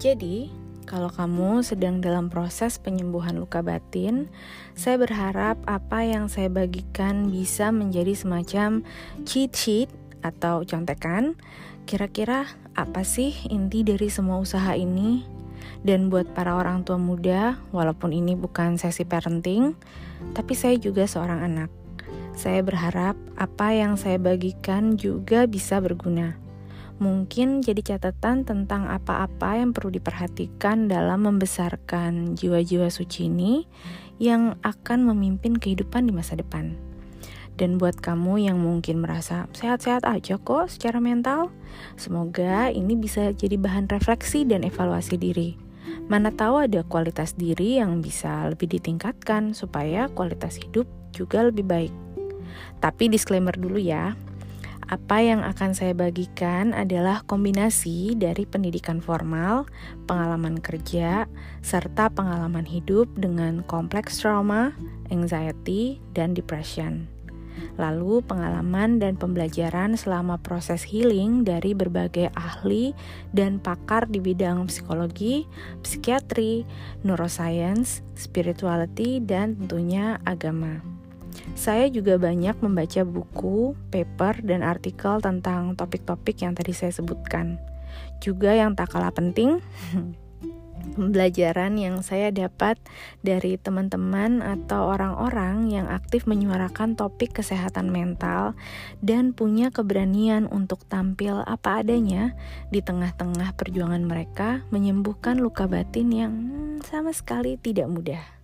Jadi, 0.00 0.48
kalau 0.88 1.12
kamu 1.12 1.60
sedang 1.60 2.00
dalam 2.00 2.32
proses 2.32 2.80
penyembuhan 2.80 3.36
luka 3.36 3.60
batin, 3.60 4.32
saya 4.72 4.96
berharap 4.96 5.60
apa 5.68 6.00
yang 6.00 6.32
saya 6.32 6.48
bagikan 6.48 7.28
bisa 7.28 7.68
menjadi 7.68 8.16
semacam 8.16 8.80
cheat 9.28 9.52
sheet 9.52 9.92
atau 10.24 10.64
contekan. 10.64 11.36
Kira-kira 11.84 12.48
apa 12.72 13.04
sih 13.04 13.36
inti 13.52 13.84
dari 13.84 14.08
semua 14.08 14.40
usaha 14.40 14.72
ini? 14.72 15.28
Dan 15.84 16.08
buat 16.08 16.32
para 16.32 16.56
orang 16.56 16.88
tua 16.88 16.96
muda, 16.96 17.60
walaupun 17.68 18.16
ini 18.16 18.32
bukan 18.32 18.80
sesi 18.80 19.04
parenting, 19.04 19.76
tapi 20.32 20.54
saya 20.54 20.78
juga 20.78 21.04
seorang 21.08 21.44
anak. 21.44 21.70
Saya 22.38 22.62
berharap 22.62 23.18
apa 23.34 23.74
yang 23.74 23.98
saya 23.98 24.14
bagikan 24.22 24.94
juga 24.94 25.50
bisa 25.50 25.82
berguna. 25.82 26.38
Mungkin 26.98 27.62
jadi 27.62 27.94
catatan 27.94 28.42
tentang 28.42 28.90
apa-apa 28.90 29.58
yang 29.58 29.70
perlu 29.70 29.94
diperhatikan 29.94 30.90
dalam 30.90 31.26
membesarkan 31.30 32.34
jiwa-jiwa 32.34 32.90
suci 32.90 33.30
ini 33.30 33.66
yang 34.18 34.58
akan 34.66 35.06
memimpin 35.06 35.54
kehidupan 35.54 36.10
di 36.10 36.12
masa 36.14 36.34
depan. 36.34 36.74
Dan 37.58 37.74
buat 37.78 37.98
kamu 37.98 38.46
yang 38.50 38.58
mungkin 38.62 39.02
merasa 39.02 39.50
sehat-sehat 39.50 40.06
aja 40.06 40.38
kok 40.38 40.70
secara 40.70 41.02
mental, 41.02 41.50
semoga 41.98 42.70
ini 42.70 42.94
bisa 42.94 43.34
jadi 43.34 43.58
bahan 43.58 43.90
refleksi 43.90 44.46
dan 44.46 44.62
evaluasi 44.62 45.18
diri. 45.18 45.67
Mana 46.08 46.32
tahu 46.32 46.64
ada 46.64 46.80
kualitas 46.86 47.36
diri 47.36 47.76
yang 47.76 48.00
bisa 48.00 48.48
lebih 48.48 48.72
ditingkatkan 48.72 49.52
supaya 49.52 50.08
kualitas 50.08 50.56
hidup 50.56 50.88
juga 51.12 51.44
lebih 51.44 51.68
baik. 51.68 51.94
Tapi 52.80 53.12
disclaimer 53.12 53.52
dulu 53.52 53.76
ya. 53.76 54.16
Apa 54.88 55.20
yang 55.20 55.44
akan 55.44 55.76
saya 55.76 55.92
bagikan 55.92 56.72
adalah 56.72 57.20
kombinasi 57.28 58.16
dari 58.16 58.48
pendidikan 58.48 59.04
formal, 59.04 59.68
pengalaman 60.08 60.64
kerja, 60.64 61.28
serta 61.60 62.08
pengalaman 62.08 62.64
hidup 62.64 63.04
dengan 63.20 63.60
kompleks 63.68 64.24
trauma, 64.24 64.72
anxiety, 65.12 66.00
dan 66.16 66.32
depression. 66.32 67.17
Lalu 67.78 68.22
pengalaman 68.26 68.98
dan 68.98 69.14
pembelajaran 69.14 69.94
selama 69.94 70.38
proses 70.42 70.82
healing 70.82 71.46
dari 71.46 71.72
berbagai 71.72 72.30
ahli 72.34 72.92
dan 73.30 73.62
pakar 73.62 74.10
di 74.10 74.18
bidang 74.18 74.66
psikologi, 74.66 75.46
psikiatri, 75.82 76.66
neuroscience, 77.06 78.02
spirituality, 78.18 79.22
dan 79.22 79.54
tentunya 79.56 80.18
agama. 80.26 80.82
Saya 81.54 81.86
juga 81.90 82.18
banyak 82.18 82.58
membaca 82.62 83.02
buku, 83.06 83.78
paper, 83.90 84.42
dan 84.42 84.66
artikel 84.66 85.22
tentang 85.22 85.78
topik-topik 85.78 86.42
yang 86.42 86.54
tadi 86.54 86.74
saya 86.74 86.90
sebutkan. 86.90 87.58
Juga 88.18 88.54
yang 88.54 88.74
tak 88.74 88.90
kalah 88.94 89.14
penting, 89.14 89.62
pembelajaran 90.98 91.78
yang 91.78 92.02
saya 92.02 92.34
dapat 92.34 92.76
dari 93.22 93.54
teman-teman 93.54 94.42
atau 94.42 94.90
orang-orang 94.90 95.70
yang 95.70 95.86
aktif 95.86 96.26
menyuarakan 96.26 96.98
topik 96.98 97.38
kesehatan 97.38 97.94
mental 97.94 98.58
dan 98.98 99.30
punya 99.30 99.70
keberanian 99.70 100.50
untuk 100.50 100.82
tampil 100.90 101.46
apa 101.46 101.86
adanya 101.86 102.34
di 102.74 102.82
tengah-tengah 102.82 103.54
perjuangan 103.54 104.02
mereka 104.02 104.66
menyembuhkan 104.74 105.38
luka 105.38 105.70
batin 105.70 106.08
yang 106.10 106.34
sama 106.82 107.14
sekali 107.14 107.54
tidak 107.54 107.86
mudah. 107.86 108.37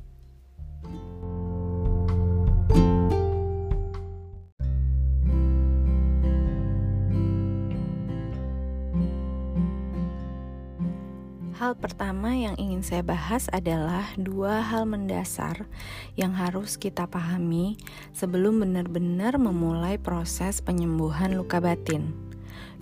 Hal 11.64 11.80
pertama 11.80 12.37
yang 12.37 12.61
ingin 12.61 12.85
saya 12.85 13.00
bahas 13.00 13.49
adalah 13.49 14.12
dua 14.21 14.61
hal 14.61 14.85
mendasar 14.85 15.64
yang 16.12 16.37
harus 16.37 16.76
kita 16.76 17.09
pahami 17.09 17.80
sebelum 18.12 18.61
benar-benar 18.61 19.40
memulai 19.40 19.97
proses 19.97 20.61
penyembuhan 20.61 21.33
luka 21.33 21.64
batin. 21.64 22.12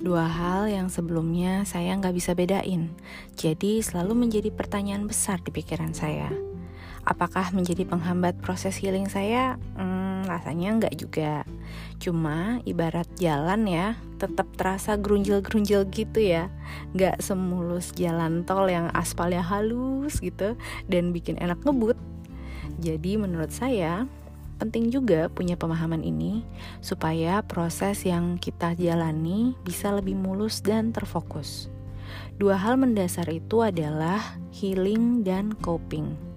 Dua 0.02 0.26
hal 0.26 0.66
yang 0.66 0.90
sebelumnya 0.90 1.62
saya 1.62 1.94
nggak 1.94 2.10
bisa 2.10 2.34
bedain, 2.34 2.90
jadi 3.38 3.78
selalu 3.86 4.26
menjadi 4.26 4.50
pertanyaan 4.50 5.06
besar 5.06 5.38
di 5.46 5.54
pikiran 5.54 5.94
saya. 5.94 6.34
Apakah 7.06 7.54
menjadi 7.54 7.86
penghambat 7.86 8.42
proses 8.42 8.82
healing 8.82 9.06
saya? 9.06 9.62
Hmm, 9.78 10.12
rasanya 10.38 10.80
nggak 10.80 10.94
juga. 10.96 11.44
Cuma 12.00 12.58
ibarat 12.64 13.06
jalan 13.20 13.68
ya, 13.68 13.94
tetap 14.16 14.48
terasa 14.56 14.96
grunjil-grunjil 14.96 15.86
gitu 15.92 16.20
ya. 16.20 16.48
Nggak 16.96 17.20
semulus 17.20 17.92
jalan 17.92 18.42
tol 18.48 18.66
yang 18.66 18.88
aspalnya 18.96 19.44
halus 19.44 20.18
gitu 20.18 20.56
dan 20.88 21.12
bikin 21.12 21.36
enak 21.36 21.60
ngebut. 21.62 21.98
Jadi 22.80 23.20
menurut 23.20 23.52
saya 23.52 24.08
penting 24.56 24.94
juga 24.94 25.26
punya 25.26 25.58
pemahaman 25.58 26.06
ini 26.06 26.46
supaya 26.78 27.42
proses 27.42 28.06
yang 28.06 28.38
kita 28.38 28.78
jalani 28.78 29.58
bisa 29.66 29.90
lebih 29.90 30.14
mulus 30.14 30.62
dan 30.62 30.94
terfokus. 30.94 31.66
Dua 32.38 32.56
hal 32.58 32.78
mendasar 32.78 33.28
itu 33.30 33.62
adalah 33.62 34.38
healing 34.54 35.26
dan 35.26 35.54
coping 35.58 36.31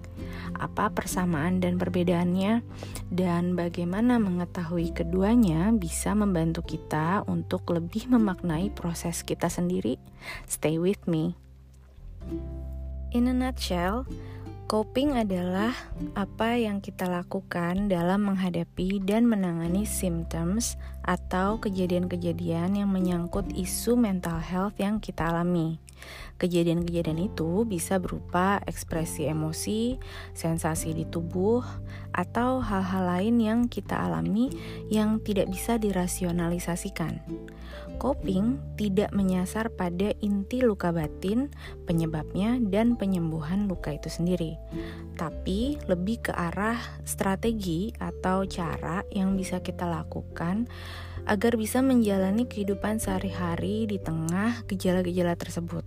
apa 0.58 0.92
persamaan 0.92 1.60
dan 1.60 1.76
perbedaannya, 1.76 2.64
dan 3.12 3.54
bagaimana 3.54 4.18
mengetahui 4.18 4.96
keduanya 4.96 5.70
bisa 5.76 6.16
membantu 6.16 6.64
kita 6.64 7.24
untuk 7.28 7.68
lebih 7.70 8.08
memaknai 8.10 8.72
proses 8.72 9.22
kita 9.22 9.52
sendiri. 9.52 10.00
Stay 10.48 10.80
with 10.80 11.04
me. 11.06 11.36
In 13.16 13.32
a 13.32 13.36
nutshell, 13.36 14.04
Coping 14.66 15.14
adalah 15.14 15.78
apa 16.18 16.58
yang 16.58 16.82
kita 16.82 17.06
lakukan 17.06 17.86
dalam 17.86 18.26
menghadapi 18.26 18.98
dan 18.98 19.30
menangani 19.30 19.86
symptoms 19.86 20.82
atau 21.06 21.62
kejadian-kejadian 21.62 22.74
yang 22.74 22.90
menyangkut 22.90 23.46
isu 23.54 23.94
mental 23.94 24.42
health 24.42 24.74
yang 24.82 24.98
kita 24.98 25.30
alami. 25.30 25.78
Kejadian-kejadian 26.42 27.30
itu 27.30 27.62
bisa 27.70 28.02
berupa 28.02 28.58
ekspresi 28.66 29.30
emosi, 29.30 30.02
sensasi 30.34 30.98
di 30.98 31.06
tubuh, 31.06 31.62
atau 32.10 32.58
hal-hal 32.58 33.06
lain 33.06 33.38
yang 33.38 33.60
kita 33.70 34.02
alami 34.02 34.50
yang 34.90 35.22
tidak 35.22 35.46
bisa 35.46 35.78
dirasionalisasikan. 35.78 37.22
Coping 37.96 38.60
tidak 38.76 39.10
menyasar 39.16 39.72
pada 39.74 40.12
inti 40.22 40.62
luka 40.62 40.94
batin, 40.94 41.50
penyebabnya, 41.90 42.60
dan 42.62 43.00
penyembuhan 43.00 43.66
luka 43.66 43.96
itu 43.96 44.12
sendiri, 44.12 44.60
tapi 45.18 45.80
lebih 45.90 46.30
ke 46.30 46.32
arah 46.36 46.78
strategi 47.08 47.96
atau 47.98 48.46
cara 48.46 49.02
yang 49.10 49.34
bisa 49.40 49.64
kita 49.64 49.88
lakukan 49.90 50.70
agar 51.26 51.58
bisa 51.58 51.82
menjalani 51.82 52.46
kehidupan 52.46 53.02
sehari-hari 53.02 53.90
di 53.90 53.98
tengah 53.98 54.62
gejala-gejala 54.70 55.34
tersebut. 55.34 55.82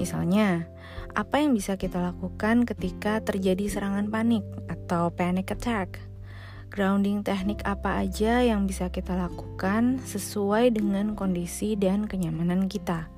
Misalnya, 0.00 0.64
apa 1.12 1.42
yang 1.42 1.52
bisa 1.52 1.74
kita 1.76 2.00
lakukan 2.00 2.64
ketika 2.64 3.20
terjadi 3.20 3.68
serangan 3.68 4.08
panik 4.08 4.46
atau 4.70 5.12
panic 5.12 5.52
attack? 5.52 6.07
Grounding 6.68 7.24
teknik 7.24 7.64
apa 7.64 8.04
aja 8.04 8.44
yang 8.44 8.68
bisa 8.68 8.92
kita 8.92 9.16
lakukan 9.16 9.98
sesuai 10.04 10.76
dengan 10.76 11.16
kondisi 11.16 11.74
dan 11.74 12.04
kenyamanan 12.04 12.68
kita? 12.68 13.08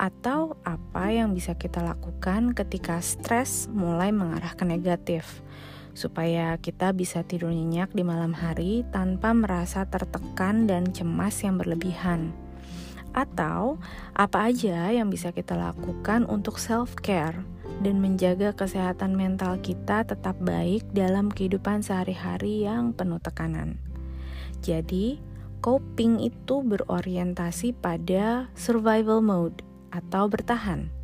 Atau 0.00 0.56
apa 0.64 1.12
yang 1.12 1.36
bisa 1.36 1.54
kita 1.60 1.84
lakukan 1.84 2.56
ketika 2.56 2.98
stres 3.04 3.68
mulai 3.68 4.10
mengarah 4.10 4.56
ke 4.56 4.64
negatif? 4.64 5.44
supaya 5.90 6.54
kita 6.56 6.94
bisa 6.94 7.26
tidur 7.26 7.50
nyenyak 7.50 7.90
di 7.90 8.06
malam 8.06 8.30
hari 8.30 8.86
tanpa 8.94 9.34
merasa 9.34 9.84
tertekan 9.90 10.70
dan 10.70 10.94
cemas 10.94 11.42
yang 11.42 11.58
berlebihan 11.58 12.30
atau 13.10 13.74
apa 14.14 14.54
aja 14.54 14.94
yang 14.94 15.10
bisa 15.10 15.34
kita 15.34 15.58
lakukan 15.58 16.22
untuk 16.30 16.62
self-care 16.62 17.42
dan 17.80 17.98
menjaga 17.98 18.52
kesehatan 18.52 19.16
mental 19.16 19.56
kita 19.60 20.04
tetap 20.04 20.36
baik 20.40 20.84
dalam 20.92 21.32
kehidupan 21.32 21.80
sehari-hari 21.80 22.68
yang 22.68 22.92
penuh 22.92 23.20
tekanan. 23.20 23.80
Jadi, 24.60 25.20
coping 25.64 26.20
itu 26.20 26.60
berorientasi 26.60 27.72
pada 27.76 28.52
survival 28.52 29.24
mode 29.24 29.64
atau 29.90 30.28
bertahan 30.28 31.00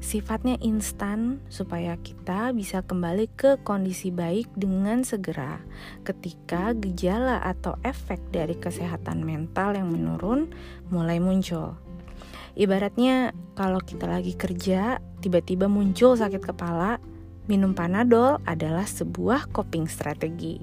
sifatnya 0.00 0.60
instan 0.60 1.40
supaya 1.48 1.96
kita 2.00 2.52
bisa 2.52 2.84
kembali 2.84 3.32
ke 3.32 3.56
kondisi 3.64 4.12
baik 4.12 4.48
dengan 4.54 5.02
segera 5.02 5.60
ketika 6.04 6.76
gejala 6.76 7.40
atau 7.42 7.80
efek 7.82 8.20
dari 8.32 8.56
kesehatan 8.56 9.24
mental 9.24 9.76
yang 9.76 9.88
menurun 9.88 10.52
mulai 10.92 11.18
muncul. 11.18 11.85
Ibaratnya 12.56 13.36
kalau 13.52 13.84
kita 13.84 14.08
lagi 14.08 14.32
kerja, 14.32 14.96
tiba-tiba 15.20 15.68
muncul 15.68 16.16
sakit 16.16 16.40
kepala, 16.40 16.96
minum 17.44 17.76
panadol 17.76 18.40
adalah 18.48 18.88
sebuah 18.88 19.52
coping 19.52 19.84
strategi. 19.84 20.56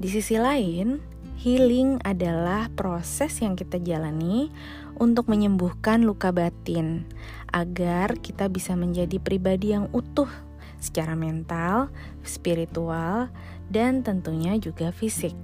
Di 0.00 0.08
sisi 0.08 0.40
lain, 0.40 1.04
healing 1.36 2.00
adalah 2.00 2.72
proses 2.72 3.44
yang 3.44 3.60
kita 3.60 3.76
jalani 3.76 4.48
untuk 4.96 5.28
menyembuhkan 5.28 6.00
luka 6.08 6.32
batin, 6.32 7.04
agar 7.52 8.16
kita 8.24 8.48
bisa 8.48 8.72
menjadi 8.72 9.20
pribadi 9.20 9.76
yang 9.76 9.92
utuh 9.92 10.32
secara 10.80 11.12
mental, 11.12 11.92
spiritual, 12.24 13.28
dan 13.68 14.00
tentunya 14.00 14.56
juga 14.56 14.96
fisik. 14.96 15.36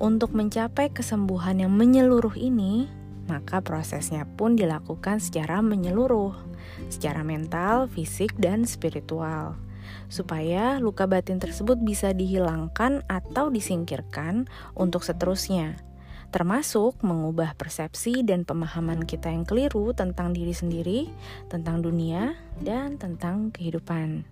Untuk 0.00 0.32
mencapai 0.32 0.88
kesembuhan 0.88 1.60
yang 1.60 1.76
menyeluruh 1.76 2.32
ini, 2.32 2.88
maka 3.28 3.60
prosesnya 3.60 4.24
pun 4.24 4.56
dilakukan 4.56 5.20
secara 5.20 5.60
menyeluruh, 5.60 6.32
secara 6.88 7.20
mental, 7.20 7.86
fisik, 7.92 8.32
dan 8.40 8.64
spiritual 8.64 9.60
supaya 10.10 10.78
luka 10.78 11.06
batin 11.06 11.42
tersebut 11.42 11.78
bisa 11.82 12.14
dihilangkan 12.14 13.02
atau 13.10 13.50
disingkirkan 13.50 14.46
untuk 14.74 15.02
seterusnya 15.02 15.78
termasuk 16.30 16.94
mengubah 17.02 17.58
persepsi 17.58 18.22
dan 18.22 18.46
pemahaman 18.46 19.02
kita 19.02 19.34
yang 19.34 19.42
keliru 19.42 19.90
tentang 19.90 20.30
diri 20.30 20.54
sendiri, 20.54 21.00
tentang 21.50 21.82
dunia, 21.82 22.38
dan 22.62 23.02
tentang 23.02 23.50
kehidupan. 23.50 24.22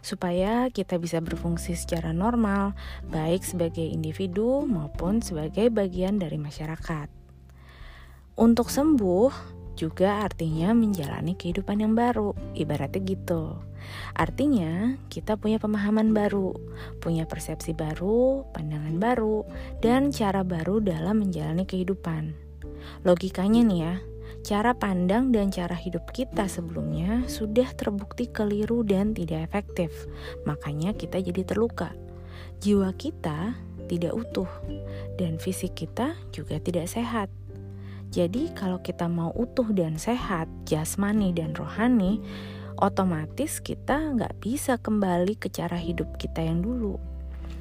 Supaya 0.00 0.72
kita 0.72 0.96
bisa 0.96 1.20
berfungsi 1.20 1.76
secara 1.76 2.10
normal, 2.16 2.72
baik 3.08 3.44
sebagai 3.44 3.84
individu 3.84 4.64
maupun 4.64 5.20
sebagai 5.20 5.68
bagian 5.68 6.16
dari 6.16 6.40
masyarakat. 6.40 7.08
Untuk 8.40 8.72
sembuh, 8.72 9.60
juga 9.76 10.24
artinya 10.24 10.76
menjalani 10.76 11.36
kehidupan 11.36 11.80
yang 11.80 11.96
baru, 11.96 12.36
ibaratnya 12.52 13.00
gitu. 13.00 13.56
Artinya, 14.12 15.00
kita 15.08 15.40
punya 15.40 15.56
pemahaman 15.56 16.12
baru, 16.12 16.52
punya 17.00 17.24
persepsi 17.24 17.72
baru, 17.72 18.44
pandangan 18.52 19.00
baru, 19.00 19.48
dan 19.80 20.12
cara 20.12 20.44
baru 20.44 20.84
dalam 20.84 21.24
menjalani 21.24 21.64
kehidupan. 21.64 22.36
Logikanya 23.08 23.64
nih 23.64 23.80
ya, 23.80 23.94
cara 24.40 24.72
pandang 24.72 25.30
dan 25.30 25.52
cara 25.52 25.76
hidup 25.76 26.10
kita 26.10 26.48
sebelumnya 26.48 27.28
sudah 27.28 27.70
terbukti 27.76 28.28
keliru 28.28 28.80
dan 28.82 29.12
tidak 29.12 29.52
efektif. 29.52 29.92
Makanya 30.48 30.96
kita 30.96 31.20
jadi 31.20 31.44
terluka. 31.44 31.92
Jiwa 32.60 32.92
kita 32.96 33.56
tidak 33.88 34.14
utuh 34.14 34.48
dan 35.18 35.36
fisik 35.36 35.74
kita 35.74 36.14
juga 36.30 36.62
tidak 36.62 36.86
sehat. 36.86 37.28
Jadi 38.10 38.50
kalau 38.58 38.82
kita 38.82 39.06
mau 39.06 39.30
utuh 39.38 39.70
dan 39.70 39.94
sehat, 39.94 40.50
jasmani 40.66 41.30
dan 41.30 41.54
rohani, 41.54 42.18
otomatis 42.82 43.62
kita 43.62 44.18
nggak 44.18 44.34
bisa 44.42 44.80
kembali 44.82 45.38
ke 45.38 45.46
cara 45.46 45.78
hidup 45.78 46.18
kita 46.18 46.42
yang 46.42 46.58
dulu. 46.58 46.98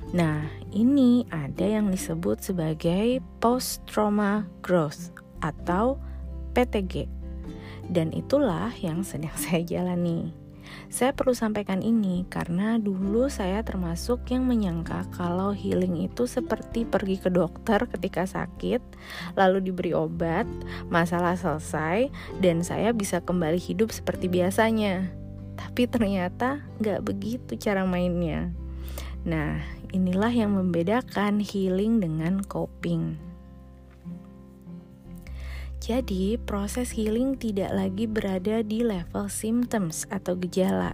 Nah, 0.10 0.50
ini 0.74 1.22
ada 1.30 1.70
yang 1.70 1.94
disebut 1.94 2.42
sebagai 2.42 3.22
post 3.38 3.86
trauma 3.86 4.50
growth 4.66 5.14
atau 5.46 6.02
PTG. 6.60 7.08
Dan 7.88 8.12
itulah 8.12 8.76
yang 8.84 9.08
sedang 9.08 9.34
saya 9.44 9.64
jalani. 9.64 10.36
Saya 10.90 11.18
perlu 11.18 11.34
sampaikan 11.34 11.82
ini 11.82 12.30
karena 12.30 12.78
dulu 12.78 13.26
saya 13.26 13.66
termasuk 13.66 14.30
yang 14.30 14.46
menyangka 14.46 15.10
kalau 15.14 15.50
healing 15.50 15.98
itu 15.98 16.30
seperti 16.30 16.86
pergi 16.86 17.18
ke 17.18 17.30
dokter 17.34 17.90
ketika 17.90 18.26
sakit, 18.30 18.78
lalu 19.34 19.66
diberi 19.66 19.98
obat, 19.98 20.46
masalah 20.94 21.34
selesai, 21.34 22.14
dan 22.38 22.62
saya 22.62 22.94
bisa 22.94 23.18
kembali 23.18 23.58
hidup 23.58 23.90
seperti 23.90 24.30
biasanya. 24.30 25.10
Tapi 25.58 25.90
ternyata 25.90 26.62
nggak 26.78 27.02
begitu 27.02 27.58
cara 27.58 27.86
mainnya. 27.86 28.54
Nah, 29.26 29.62
inilah 29.90 30.32
yang 30.32 30.54
membedakan 30.54 31.42
healing 31.42 31.98
dengan 32.00 32.46
coping. 32.46 33.29
Jadi, 35.80 36.36
proses 36.36 36.92
healing 36.92 37.40
tidak 37.40 37.72
lagi 37.72 38.04
berada 38.04 38.60
di 38.60 38.84
level 38.84 39.32
symptoms 39.32 40.04
atau 40.12 40.36
gejala, 40.36 40.92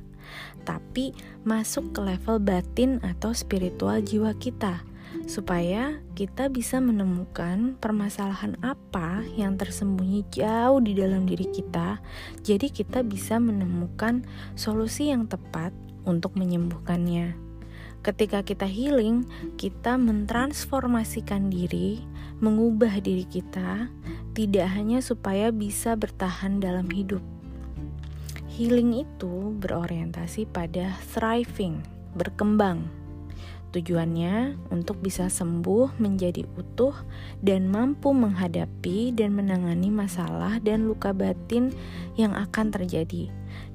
tapi 0.62 1.10
masuk 1.42 1.90
ke 1.90 2.06
level 2.06 2.38
batin 2.38 3.02
atau 3.02 3.34
spiritual 3.34 3.98
jiwa 4.06 4.38
kita, 4.38 4.86
supaya 5.26 5.98
kita 6.14 6.54
bisa 6.54 6.78
menemukan 6.78 7.74
permasalahan 7.82 8.54
apa 8.62 9.26
yang 9.34 9.58
tersembunyi 9.58 10.22
jauh 10.30 10.78
di 10.78 10.94
dalam 10.94 11.26
diri 11.26 11.50
kita. 11.50 11.98
Jadi, 12.46 12.70
kita 12.70 13.02
bisa 13.02 13.42
menemukan 13.42 14.22
solusi 14.54 15.10
yang 15.10 15.26
tepat 15.26 15.74
untuk 16.06 16.38
menyembuhkannya. 16.38 17.42
Ketika 18.06 18.46
kita 18.46 18.70
healing, 18.70 19.26
kita 19.58 19.98
mentransformasikan 19.98 21.50
diri, 21.50 22.06
mengubah 22.38 23.02
diri 23.02 23.26
kita, 23.26 23.90
tidak 24.36 24.68
hanya 24.76 25.00
supaya 25.00 25.50
bisa 25.50 25.96
bertahan 25.96 26.60
dalam 26.60 26.92
hidup. 26.92 27.24
Healing 28.52 29.08
itu 29.08 29.56
berorientasi 29.64 30.52
pada 30.52 31.00
thriving, 31.16 31.80
berkembang. 32.20 32.84
Tujuannya 33.76 34.56
untuk 34.72 35.04
bisa 35.04 35.28
sembuh 35.28 36.00
menjadi 36.00 36.48
utuh 36.56 36.96
dan 37.44 37.68
mampu 37.68 38.16
menghadapi 38.16 39.12
dan 39.12 39.36
menangani 39.36 39.92
masalah 39.92 40.64
dan 40.64 40.88
luka 40.88 41.12
batin 41.12 41.76
yang 42.16 42.32
akan 42.32 42.72
terjadi, 42.72 43.28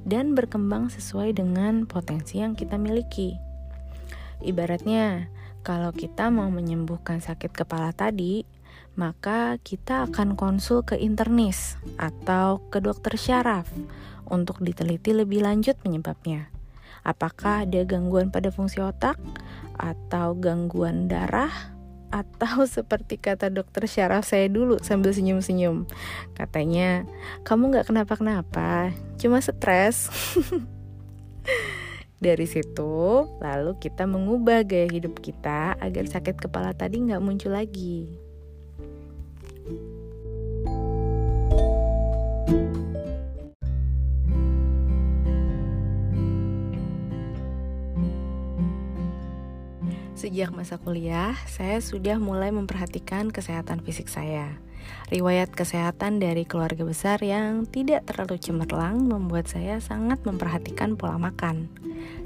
dan 0.08 0.32
berkembang 0.32 0.88
sesuai 0.88 1.36
dengan 1.36 1.84
potensi 1.84 2.40
yang 2.40 2.56
kita 2.56 2.80
miliki. 2.80 3.36
Ibaratnya, 4.40 5.28
kalau 5.60 5.92
kita 5.92 6.32
mau 6.32 6.48
menyembuhkan 6.48 7.20
sakit 7.20 7.52
kepala 7.52 7.92
tadi, 7.92 8.48
maka 9.00 9.56
kita 9.64 10.04
akan 10.12 10.36
konsul 10.36 10.84
ke 10.84 11.00
internis 11.00 11.80
atau 11.96 12.60
ke 12.68 12.84
dokter 12.84 13.16
syaraf 13.16 13.64
untuk 14.28 14.60
diteliti 14.60 15.16
lebih 15.16 15.40
lanjut 15.40 15.80
penyebabnya. 15.80 16.52
Apakah 17.00 17.64
ada 17.64 17.80
gangguan 17.88 18.28
pada 18.28 18.52
fungsi 18.52 18.84
otak 18.84 19.16
atau 19.80 20.36
gangguan 20.36 21.08
darah 21.08 21.72
atau 22.12 22.66
seperti 22.76 23.16
kata 23.16 23.48
dokter 23.48 23.88
syaraf 23.88 24.28
saya 24.28 24.52
dulu 24.52 24.76
sambil 24.84 25.16
senyum-senyum 25.16 25.88
katanya 26.36 27.08
kamu 27.46 27.70
nggak 27.70 27.86
kenapa-kenapa 27.88 28.92
cuma 29.16 29.40
stres 29.40 30.12
Dari 32.20 32.44
situ, 32.44 33.24
lalu 33.40 33.80
kita 33.80 34.04
mengubah 34.04 34.60
gaya 34.68 34.84
hidup 34.92 35.24
kita 35.24 35.72
agar 35.80 36.04
sakit 36.04 36.36
kepala 36.36 36.76
tadi 36.76 37.00
nggak 37.00 37.24
muncul 37.24 37.56
lagi. 37.56 38.12
Sejak 50.20 50.52
masa 50.52 50.76
kuliah, 50.76 51.32
saya 51.48 51.80
sudah 51.80 52.20
mulai 52.20 52.52
memperhatikan 52.52 53.32
kesehatan 53.32 53.80
fisik 53.80 54.04
saya. 54.04 54.60
Riwayat 55.08 55.48
kesehatan 55.48 56.20
dari 56.20 56.44
keluarga 56.44 56.84
besar 56.84 57.24
yang 57.24 57.64
tidak 57.64 58.04
terlalu 58.04 58.36
cemerlang 58.36 59.00
membuat 59.08 59.48
saya 59.48 59.80
sangat 59.80 60.20
memperhatikan 60.28 61.00
pola 61.00 61.16
makan. 61.16 61.72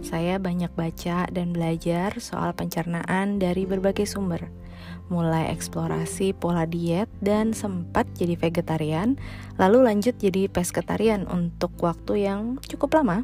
Saya 0.02 0.42
banyak 0.42 0.74
baca 0.74 1.30
dan 1.30 1.54
belajar 1.54 2.18
soal 2.18 2.50
pencernaan 2.59 3.38
dari 3.38 3.62
berbagai 3.62 4.11
sumber, 4.11 4.50
mulai 5.07 5.54
eksplorasi 5.54 6.35
pola 6.35 6.66
diet 6.66 7.07
dan 7.22 7.54
sempat 7.54 8.11
jadi 8.18 8.35
vegetarian, 8.35 9.14
lalu 9.54 9.87
lanjut 9.87 10.18
jadi 10.18 10.50
pesketarian 10.50 11.30
untuk 11.30 11.70
waktu 11.78 12.26
yang 12.26 12.59
cukup 12.66 12.98
lama. 12.98 13.22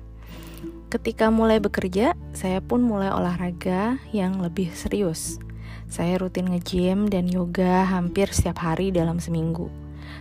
Ketika 0.90 1.30
mulai 1.30 1.62
bekerja, 1.62 2.18
saya 2.34 2.58
pun 2.58 2.82
mulai 2.82 3.14
olahraga 3.14 4.02
yang 4.10 4.42
lebih 4.42 4.74
serius. 4.74 5.38
Saya 5.86 6.18
rutin 6.18 6.50
nge-gym 6.50 7.06
dan 7.06 7.30
yoga 7.30 7.86
hampir 7.86 8.26
setiap 8.34 8.58
hari 8.58 8.90
dalam 8.90 9.22
seminggu. 9.22 9.70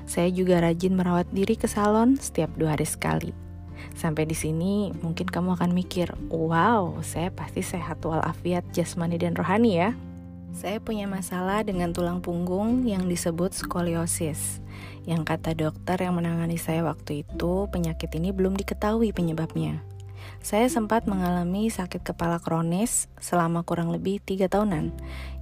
Saya 0.06 0.30
juga 0.30 0.62
rajin 0.62 0.94
merawat 0.94 1.26
diri 1.34 1.58
ke 1.58 1.66
salon 1.66 2.22
setiap 2.22 2.54
dua 2.54 2.78
hari 2.78 2.86
sekali. 2.86 3.34
Sampai 3.98 4.30
di 4.30 4.38
sini 4.38 4.94
mungkin 5.02 5.26
kamu 5.26 5.58
akan 5.58 5.74
mikir, 5.74 6.14
wow, 6.30 7.02
saya 7.02 7.34
pasti 7.34 7.66
sehat 7.66 8.06
walafiat 8.06 8.62
jasmani 8.70 9.18
dan 9.18 9.34
rohani 9.34 9.74
ya. 9.74 9.98
Saya 10.54 10.78
punya 10.78 11.10
masalah 11.10 11.66
dengan 11.66 11.98
tulang 11.98 12.22
punggung 12.22 12.86
yang 12.86 13.10
disebut 13.10 13.58
skoliosis. 13.58 14.62
Yang 15.10 15.34
kata 15.34 15.58
dokter 15.58 15.98
yang 15.98 16.14
menangani 16.14 16.62
saya 16.62 16.86
waktu 16.86 17.26
itu, 17.26 17.66
penyakit 17.74 18.14
ini 18.14 18.30
belum 18.30 18.54
diketahui 18.54 19.10
penyebabnya. 19.18 19.82
Saya 20.40 20.70
sempat 20.72 21.10
mengalami 21.10 21.68
sakit 21.68 22.02
kepala 22.02 22.40
kronis 22.40 23.12
selama 23.20 23.66
kurang 23.66 23.92
lebih 23.92 24.22
tiga 24.24 24.48
tahunan, 24.48 24.94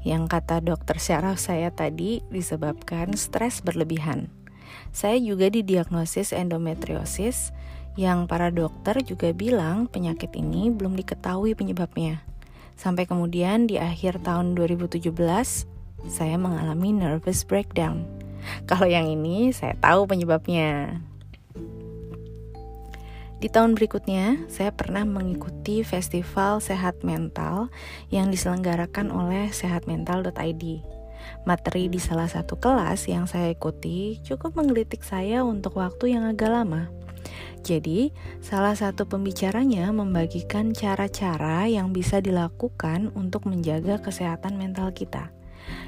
yang 0.01 0.25
kata 0.25 0.63
dokter 0.63 0.97
syaraf 0.97 1.37
saya 1.37 1.69
tadi 1.69 2.23
disebabkan 2.31 3.13
stres 3.13 3.61
berlebihan. 3.61 4.31
Saya 4.91 5.19
juga 5.21 5.51
didiagnosis 5.51 6.33
endometriosis, 6.33 7.51
yang 7.97 8.29
para 8.29 8.53
dokter 8.53 9.01
juga 9.01 9.33
bilang 9.33 9.89
penyakit 9.89 10.33
ini 10.37 10.69
belum 10.69 10.93
diketahui 10.97 11.57
penyebabnya. 11.57 12.21
Sampai 12.77 13.09
kemudian 13.09 13.65
di 13.65 13.81
akhir 13.81 14.21
tahun 14.21 14.53
2017, 14.53 15.09
saya 16.05 16.37
mengalami 16.37 16.93
nervous 16.93 17.41
breakdown. 17.41 18.05
Kalau 18.69 18.85
yang 18.85 19.09
ini 19.09 19.49
saya 19.49 19.73
tahu 19.81 20.05
penyebabnya. 20.05 21.01
Di 23.37 23.53
tahun 23.53 23.77
berikutnya, 23.77 24.49
saya 24.49 24.73
pernah 24.73 25.05
mengikuti 25.05 25.85
festival 25.85 26.57
sehat 26.57 27.05
mental 27.05 27.69
yang 28.09 28.33
diselenggarakan 28.33 29.13
oleh 29.13 29.53
sehatmental.id. 29.53 30.63
Materi 31.45 31.85
di 31.85 32.01
salah 32.01 32.25
satu 32.25 32.57
kelas 32.57 33.05
yang 33.05 33.29
saya 33.29 33.53
ikuti 33.53 34.17
cukup 34.25 34.57
menggelitik 34.57 35.05
saya 35.05 35.45
untuk 35.45 35.77
waktu 35.77 36.17
yang 36.17 36.25
agak 36.25 36.49
lama. 36.49 36.89
Jadi, 37.61 38.09
salah 38.41 38.73
satu 38.73 39.05
pembicaranya 39.05 39.91
membagikan 39.93 40.73
cara-cara 40.73 41.69
yang 41.69 41.93
bisa 41.93 42.17
dilakukan 42.23 43.13
untuk 43.13 43.45
menjaga 43.45 44.01
kesehatan 44.01 44.57
mental 44.57 44.89
kita. 44.97 45.36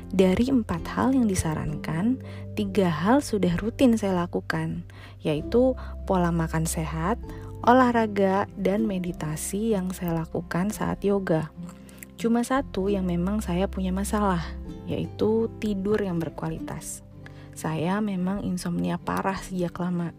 Dari 0.09 0.49
empat 0.49 0.89
hal 0.97 1.13
yang 1.13 1.29
disarankan, 1.29 2.17
tiga 2.57 2.89
hal 2.89 3.21
sudah 3.21 3.53
rutin 3.61 3.93
saya 3.93 4.25
lakukan, 4.25 4.81
yaitu 5.21 5.77
pola 6.09 6.33
makan 6.33 6.65
sehat, 6.65 7.21
olahraga, 7.61 8.49
dan 8.57 8.89
meditasi 8.89 9.77
yang 9.77 9.93
saya 9.93 10.25
lakukan 10.25 10.73
saat 10.73 11.05
yoga. 11.05 11.53
Cuma 12.17 12.41
satu 12.41 12.89
yang 12.89 13.05
memang 13.05 13.45
saya 13.45 13.69
punya 13.69 13.93
masalah, 13.93 14.41
yaitu 14.89 15.45
tidur 15.61 16.01
yang 16.01 16.17
berkualitas. 16.17 17.05
Saya 17.53 18.01
memang 18.01 18.41
insomnia 18.41 18.97
parah 18.97 19.37
sejak 19.37 19.77
lama. 19.77 20.09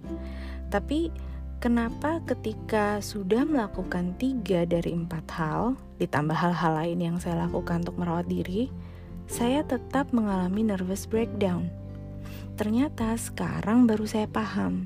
Tapi 0.70 1.10
kenapa 1.58 2.22
ketika 2.30 3.02
sudah 3.02 3.42
melakukan 3.42 4.14
tiga 4.22 4.62
dari 4.70 4.94
empat 4.94 5.26
hal, 5.34 5.74
ditambah 5.98 6.38
hal-hal 6.38 6.78
lain 6.78 6.98
yang 7.02 7.16
saya 7.18 7.50
lakukan 7.50 7.82
untuk 7.82 7.98
merawat 7.98 8.30
diri, 8.30 8.70
saya 9.30 9.62
tetap 9.62 10.10
mengalami 10.10 10.66
nervous 10.66 11.06
breakdown. 11.06 11.70
ternyata 12.58 13.16
sekarang 13.16 13.88
baru 13.88 14.04
saya 14.04 14.28
paham. 14.28 14.84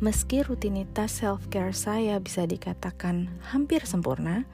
Meski 0.00 0.40
rutinitas 0.40 1.20
self-care 1.20 1.76
saya 1.76 2.16
bisa 2.16 2.48
dikatakan 2.48 3.28
hampir 3.52 3.84
sempurna, 3.84 4.48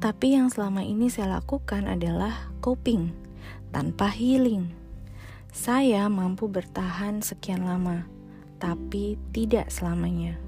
tapi 0.00 0.32
yang 0.32 0.48
selama 0.48 0.80
ini 0.80 1.12
saya 1.12 1.42
lakukan 1.42 1.84
adalah 1.84 2.48
coping 2.64 3.12
tanpa 3.68 4.08
healing. 4.08 4.72
Saya 5.52 6.08
mampu 6.08 6.48
bertahan 6.48 7.20
sekian 7.20 7.68
lama, 7.68 8.08
tapi 8.62 9.18
tidak 9.34 9.74
selamanya 9.74 10.38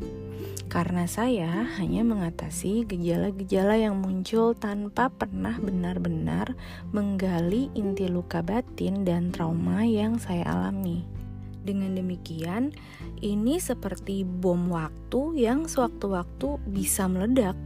karena 0.74 1.06
saya 1.06 1.70
hanya 1.78 2.02
mengatasi 2.02 2.82
gejala-gejala 2.90 3.78
yang 3.78 4.00
muncul 4.02 4.58
tanpa 4.58 5.06
pernah 5.06 5.54
benar-benar 5.62 6.58
menggali 6.90 7.70
inti 7.78 8.10
luka 8.10 8.42
batin 8.42 9.06
dan 9.06 9.30
trauma 9.30 9.86
yang 9.86 10.18
saya 10.18 10.42
alami. 10.50 11.06
Dengan 11.64 11.94
demikian, 11.96 12.74
ini 13.22 13.62
seperti 13.62 14.26
bom 14.26 14.68
waktu 14.68 15.46
yang 15.46 15.64
sewaktu-waktu 15.70 16.60
bisa 16.74 17.06
meledak, 17.06 17.56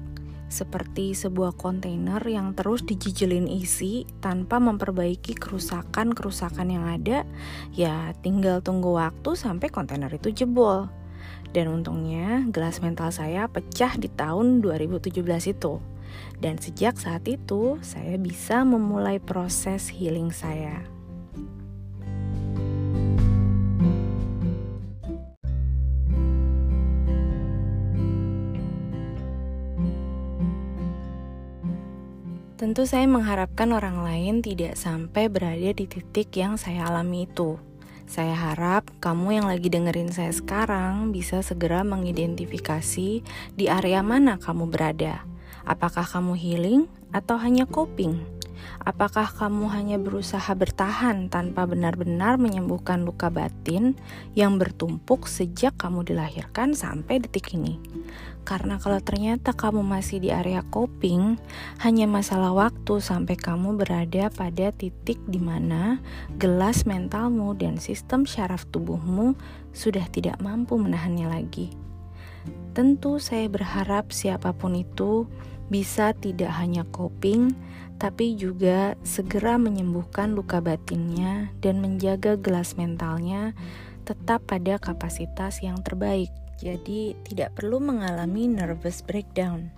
seperti 0.49 1.13
sebuah 1.13 1.55
kontainer 1.57 2.21
yang 2.25 2.57
terus 2.57 2.85
dijijelin 2.85 3.49
isi 3.49 4.09
tanpa 4.25 4.57
memperbaiki 4.59 5.37
kerusakan-kerusakan 5.37 6.69
yang 6.73 6.85
ada, 6.89 7.29
ya 7.73 8.17
tinggal 8.25 8.65
tunggu 8.65 8.97
waktu 8.97 9.37
sampai 9.37 9.69
kontainer 9.69 10.11
itu 10.13 10.33
jebol. 10.33 10.89
Dan 11.53 11.73
untungnya 11.73 12.45
gelas 12.53 12.85
mental 12.85 13.09
saya 13.09 13.49
pecah 13.49 13.97
di 13.97 14.09
tahun 14.13 14.61
2017 14.61 15.25
itu. 15.53 15.81
Dan 16.41 16.57
sejak 16.57 16.97
saat 16.97 17.25
itu 17.29 17.77
saya 17.85 18.17
bisa 18.17 18.65
memulai 18.65 19.21
proses 19.21 19.89
healing 19.93 20.33
saya. 20.33 20.98
Tentu 32.69 32.85
saya 32.85 33.09
mengharapkan 33.09 33.73
orang 33.73 34.05
lain 34.05 34.45
tidak 34.45 34.77
sampai 34.77 35.33
berada 35.33 35.73
di 35.73 35.89
titik 35.89 36.29
yang 36.37 36.61
saya 36.61 36.85
alami 36.93 37.25
itu. 37.25 37.57
Saya 38.05 38.37
harap 38.37 38.93
kamu 39.01 39.41
yang 39.41 39.49
lagi 39.49 39.73
dengerin 39.73 40.13
saya 40.13 40.29
sekarang 40.37 41.09
bisa 41.09 41.41
segera 41.41 41.81
mengidentifikasi 41.81 43.25
di 43.57 43.65
area 43.73 44.05
mana 44.05 44.37
kamu 44.37 44.69
berada. 44.69 45.25
Apakah 45.65 46.05
kamu 46.05 46.37
healing 46.37 46.93
atau 47.09 47.41
hanya 47.41 47.65
coping? 47.65 48.21
Apakah 48.85 49.33
kamu 49.33 49.73
hanya 49.73 49.97
berusaha 49.97 50.53
bertahan 50.53 51.33
tanpa 51.33 51.65
benar-benar 51.65 52.37
menyembuhkan 52.37 53.01
luka 53.01 53.33
batin 53.33 53.97
yang 54.37 54.61
bertumpuk 54.61 55.25
sejak 55.25 55.73
kamu 55.81 56.05
dilahirkan 56.05 56.77
sampai 56.77 57.17
detik 57.17 57.57
ini? 57.57 57.81
Karena 58.49 58.81
kalau 58.81 58.97
ternyata 59.05 59.53
kamu 59.53 59.85
masih 59.85 60.25
di 60.25 60.33
area 60.33 60.65
coping, 60.73 61.37
hanya 61.85 62.09
masalah 62.09 62.57
waktu 62.57 62.97
sampai 62.97 63.37
kamu 63.37 63.77
berada 63.77 64.33
pada 64.33 64.73
titik 64.73 65.21
di 65.29 65.37
mana 65.37 66.01
gelas 66.41 66.89
mentalmu 66.89 67.53
dan 67.53 67.77
sistem 67.77 68.25
syaraf 68.25 68.65
tubuhmu 68.73 69.37
sudah 69.77 70.09
tidak 70.09 70.41
mampu 70.41 70.81
menahannya 70.81 71.29
lagi. 71.29 71.77
Tentu 72.73 73.21
saya 73.21 73.53
berharap 73.53 74.17
siapa 74.17 74.57
pun 74.57 74.81
itu 74.81 75.29
bisa 75.69 76.17
tidak 76.17 76.49
hanya 76.57 76.89
coping, 76.89 77.53
tapi 78.01 78.33
juga 78.33 78.97
segera 79.05 79.61
menyembuhkan 79.61 80.33
luka 80.33 80.65
batinnya 80.65 81.53
dan 81.61 81.85
menjaga 81.85 82.41
gelas 82.41 82.81
mentalnya 82.81 83.53
tetap 84.09 84.49
pada 84.49 84.81
kapasitas 84.81 85.61
yang 85.61 85.85
terbaik 85.85 86.33
jadi 86.59 87.15
tidak 87.23 87.55
perlu 87.55 87.79
mengalami 87.79 88.51
nervous 88.51 89.01
breakdown. 89.01 89.71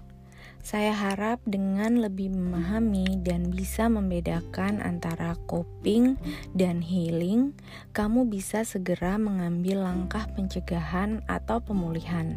Saya 0.60 0.92
harap 0.92 1.40
dengan 1.48 2.04
lebih 2.04 2.36
memahami 2.36 3.16
dan 3.24 3.48
bisa 3.48 3.88
membedakan 3.88 4.84
antara 4.84 5.32
coping 5.48 6.20
dan 6.52 6.84
healing, 6.84 7.56
kamu 7.96 8.28
bisa 8.28 8.60
segera 8.68 9.16
mengambil 9.16 9.88
langkah 9.88 10.28
pencegahan 10.36 11.24
atau 11.32 11.64
pemulihan 11.64 12.36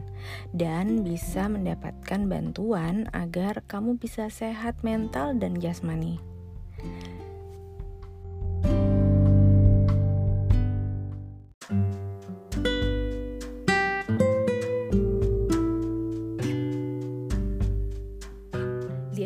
dan 0.55 1.03
bisa 1.03 1.51
mendapatkan 1.51 2.23
bantuan 2.31 3.11
agar 3.11 3.59
kamu 3.67 3.99
bisa 3.99 4.31
sehat 4.31 4.79
mental 4.87 5.35
dan 5.35 5.59
jasmani. 5.59 6.23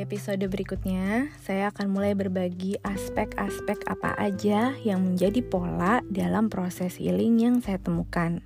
Episode 0.08 0.48
berikutnya, 0.48 1.28
saya 1.43 1.67
akan 1.67 1.91
mulai 1.91 2.15
berbagi 2.15 2.80
aspek-aspek 2.80 3.84
apa 3.91 4.15
aja 4.15 4.72
yang 4.80 5.04
menjadi 5.04 5.43
pola 5.43 6.00
dalam 6.08 6.48
proses 6.48 6.96
healing 6.96 7.43
yang 7.43 7.56
saya 7.60 7.76
temukan. 7.76 8.39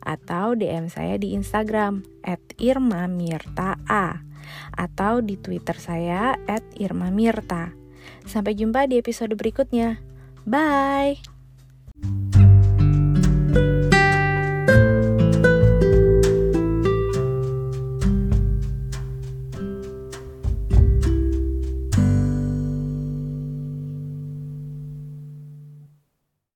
atau 0.04 0.54
DM 0.56 0.88
saya 0.88 1.18
di 1.20 1.32
Instagram 1.36 2.02
@irmamirtaa 2.56 4.24
atau 4.72 5.20
di 5.20 5.36
Twitter 5.36 5.76
saya 5.76 6.40
@irmamirta. 6.80 7.76
Sampai 8.24 8.56
jumpa 8.56 8.88
di 8.88 8.96
episode 9.00 9.36
berikutnya. 9.36 10.00
Bye. 10.48 11.37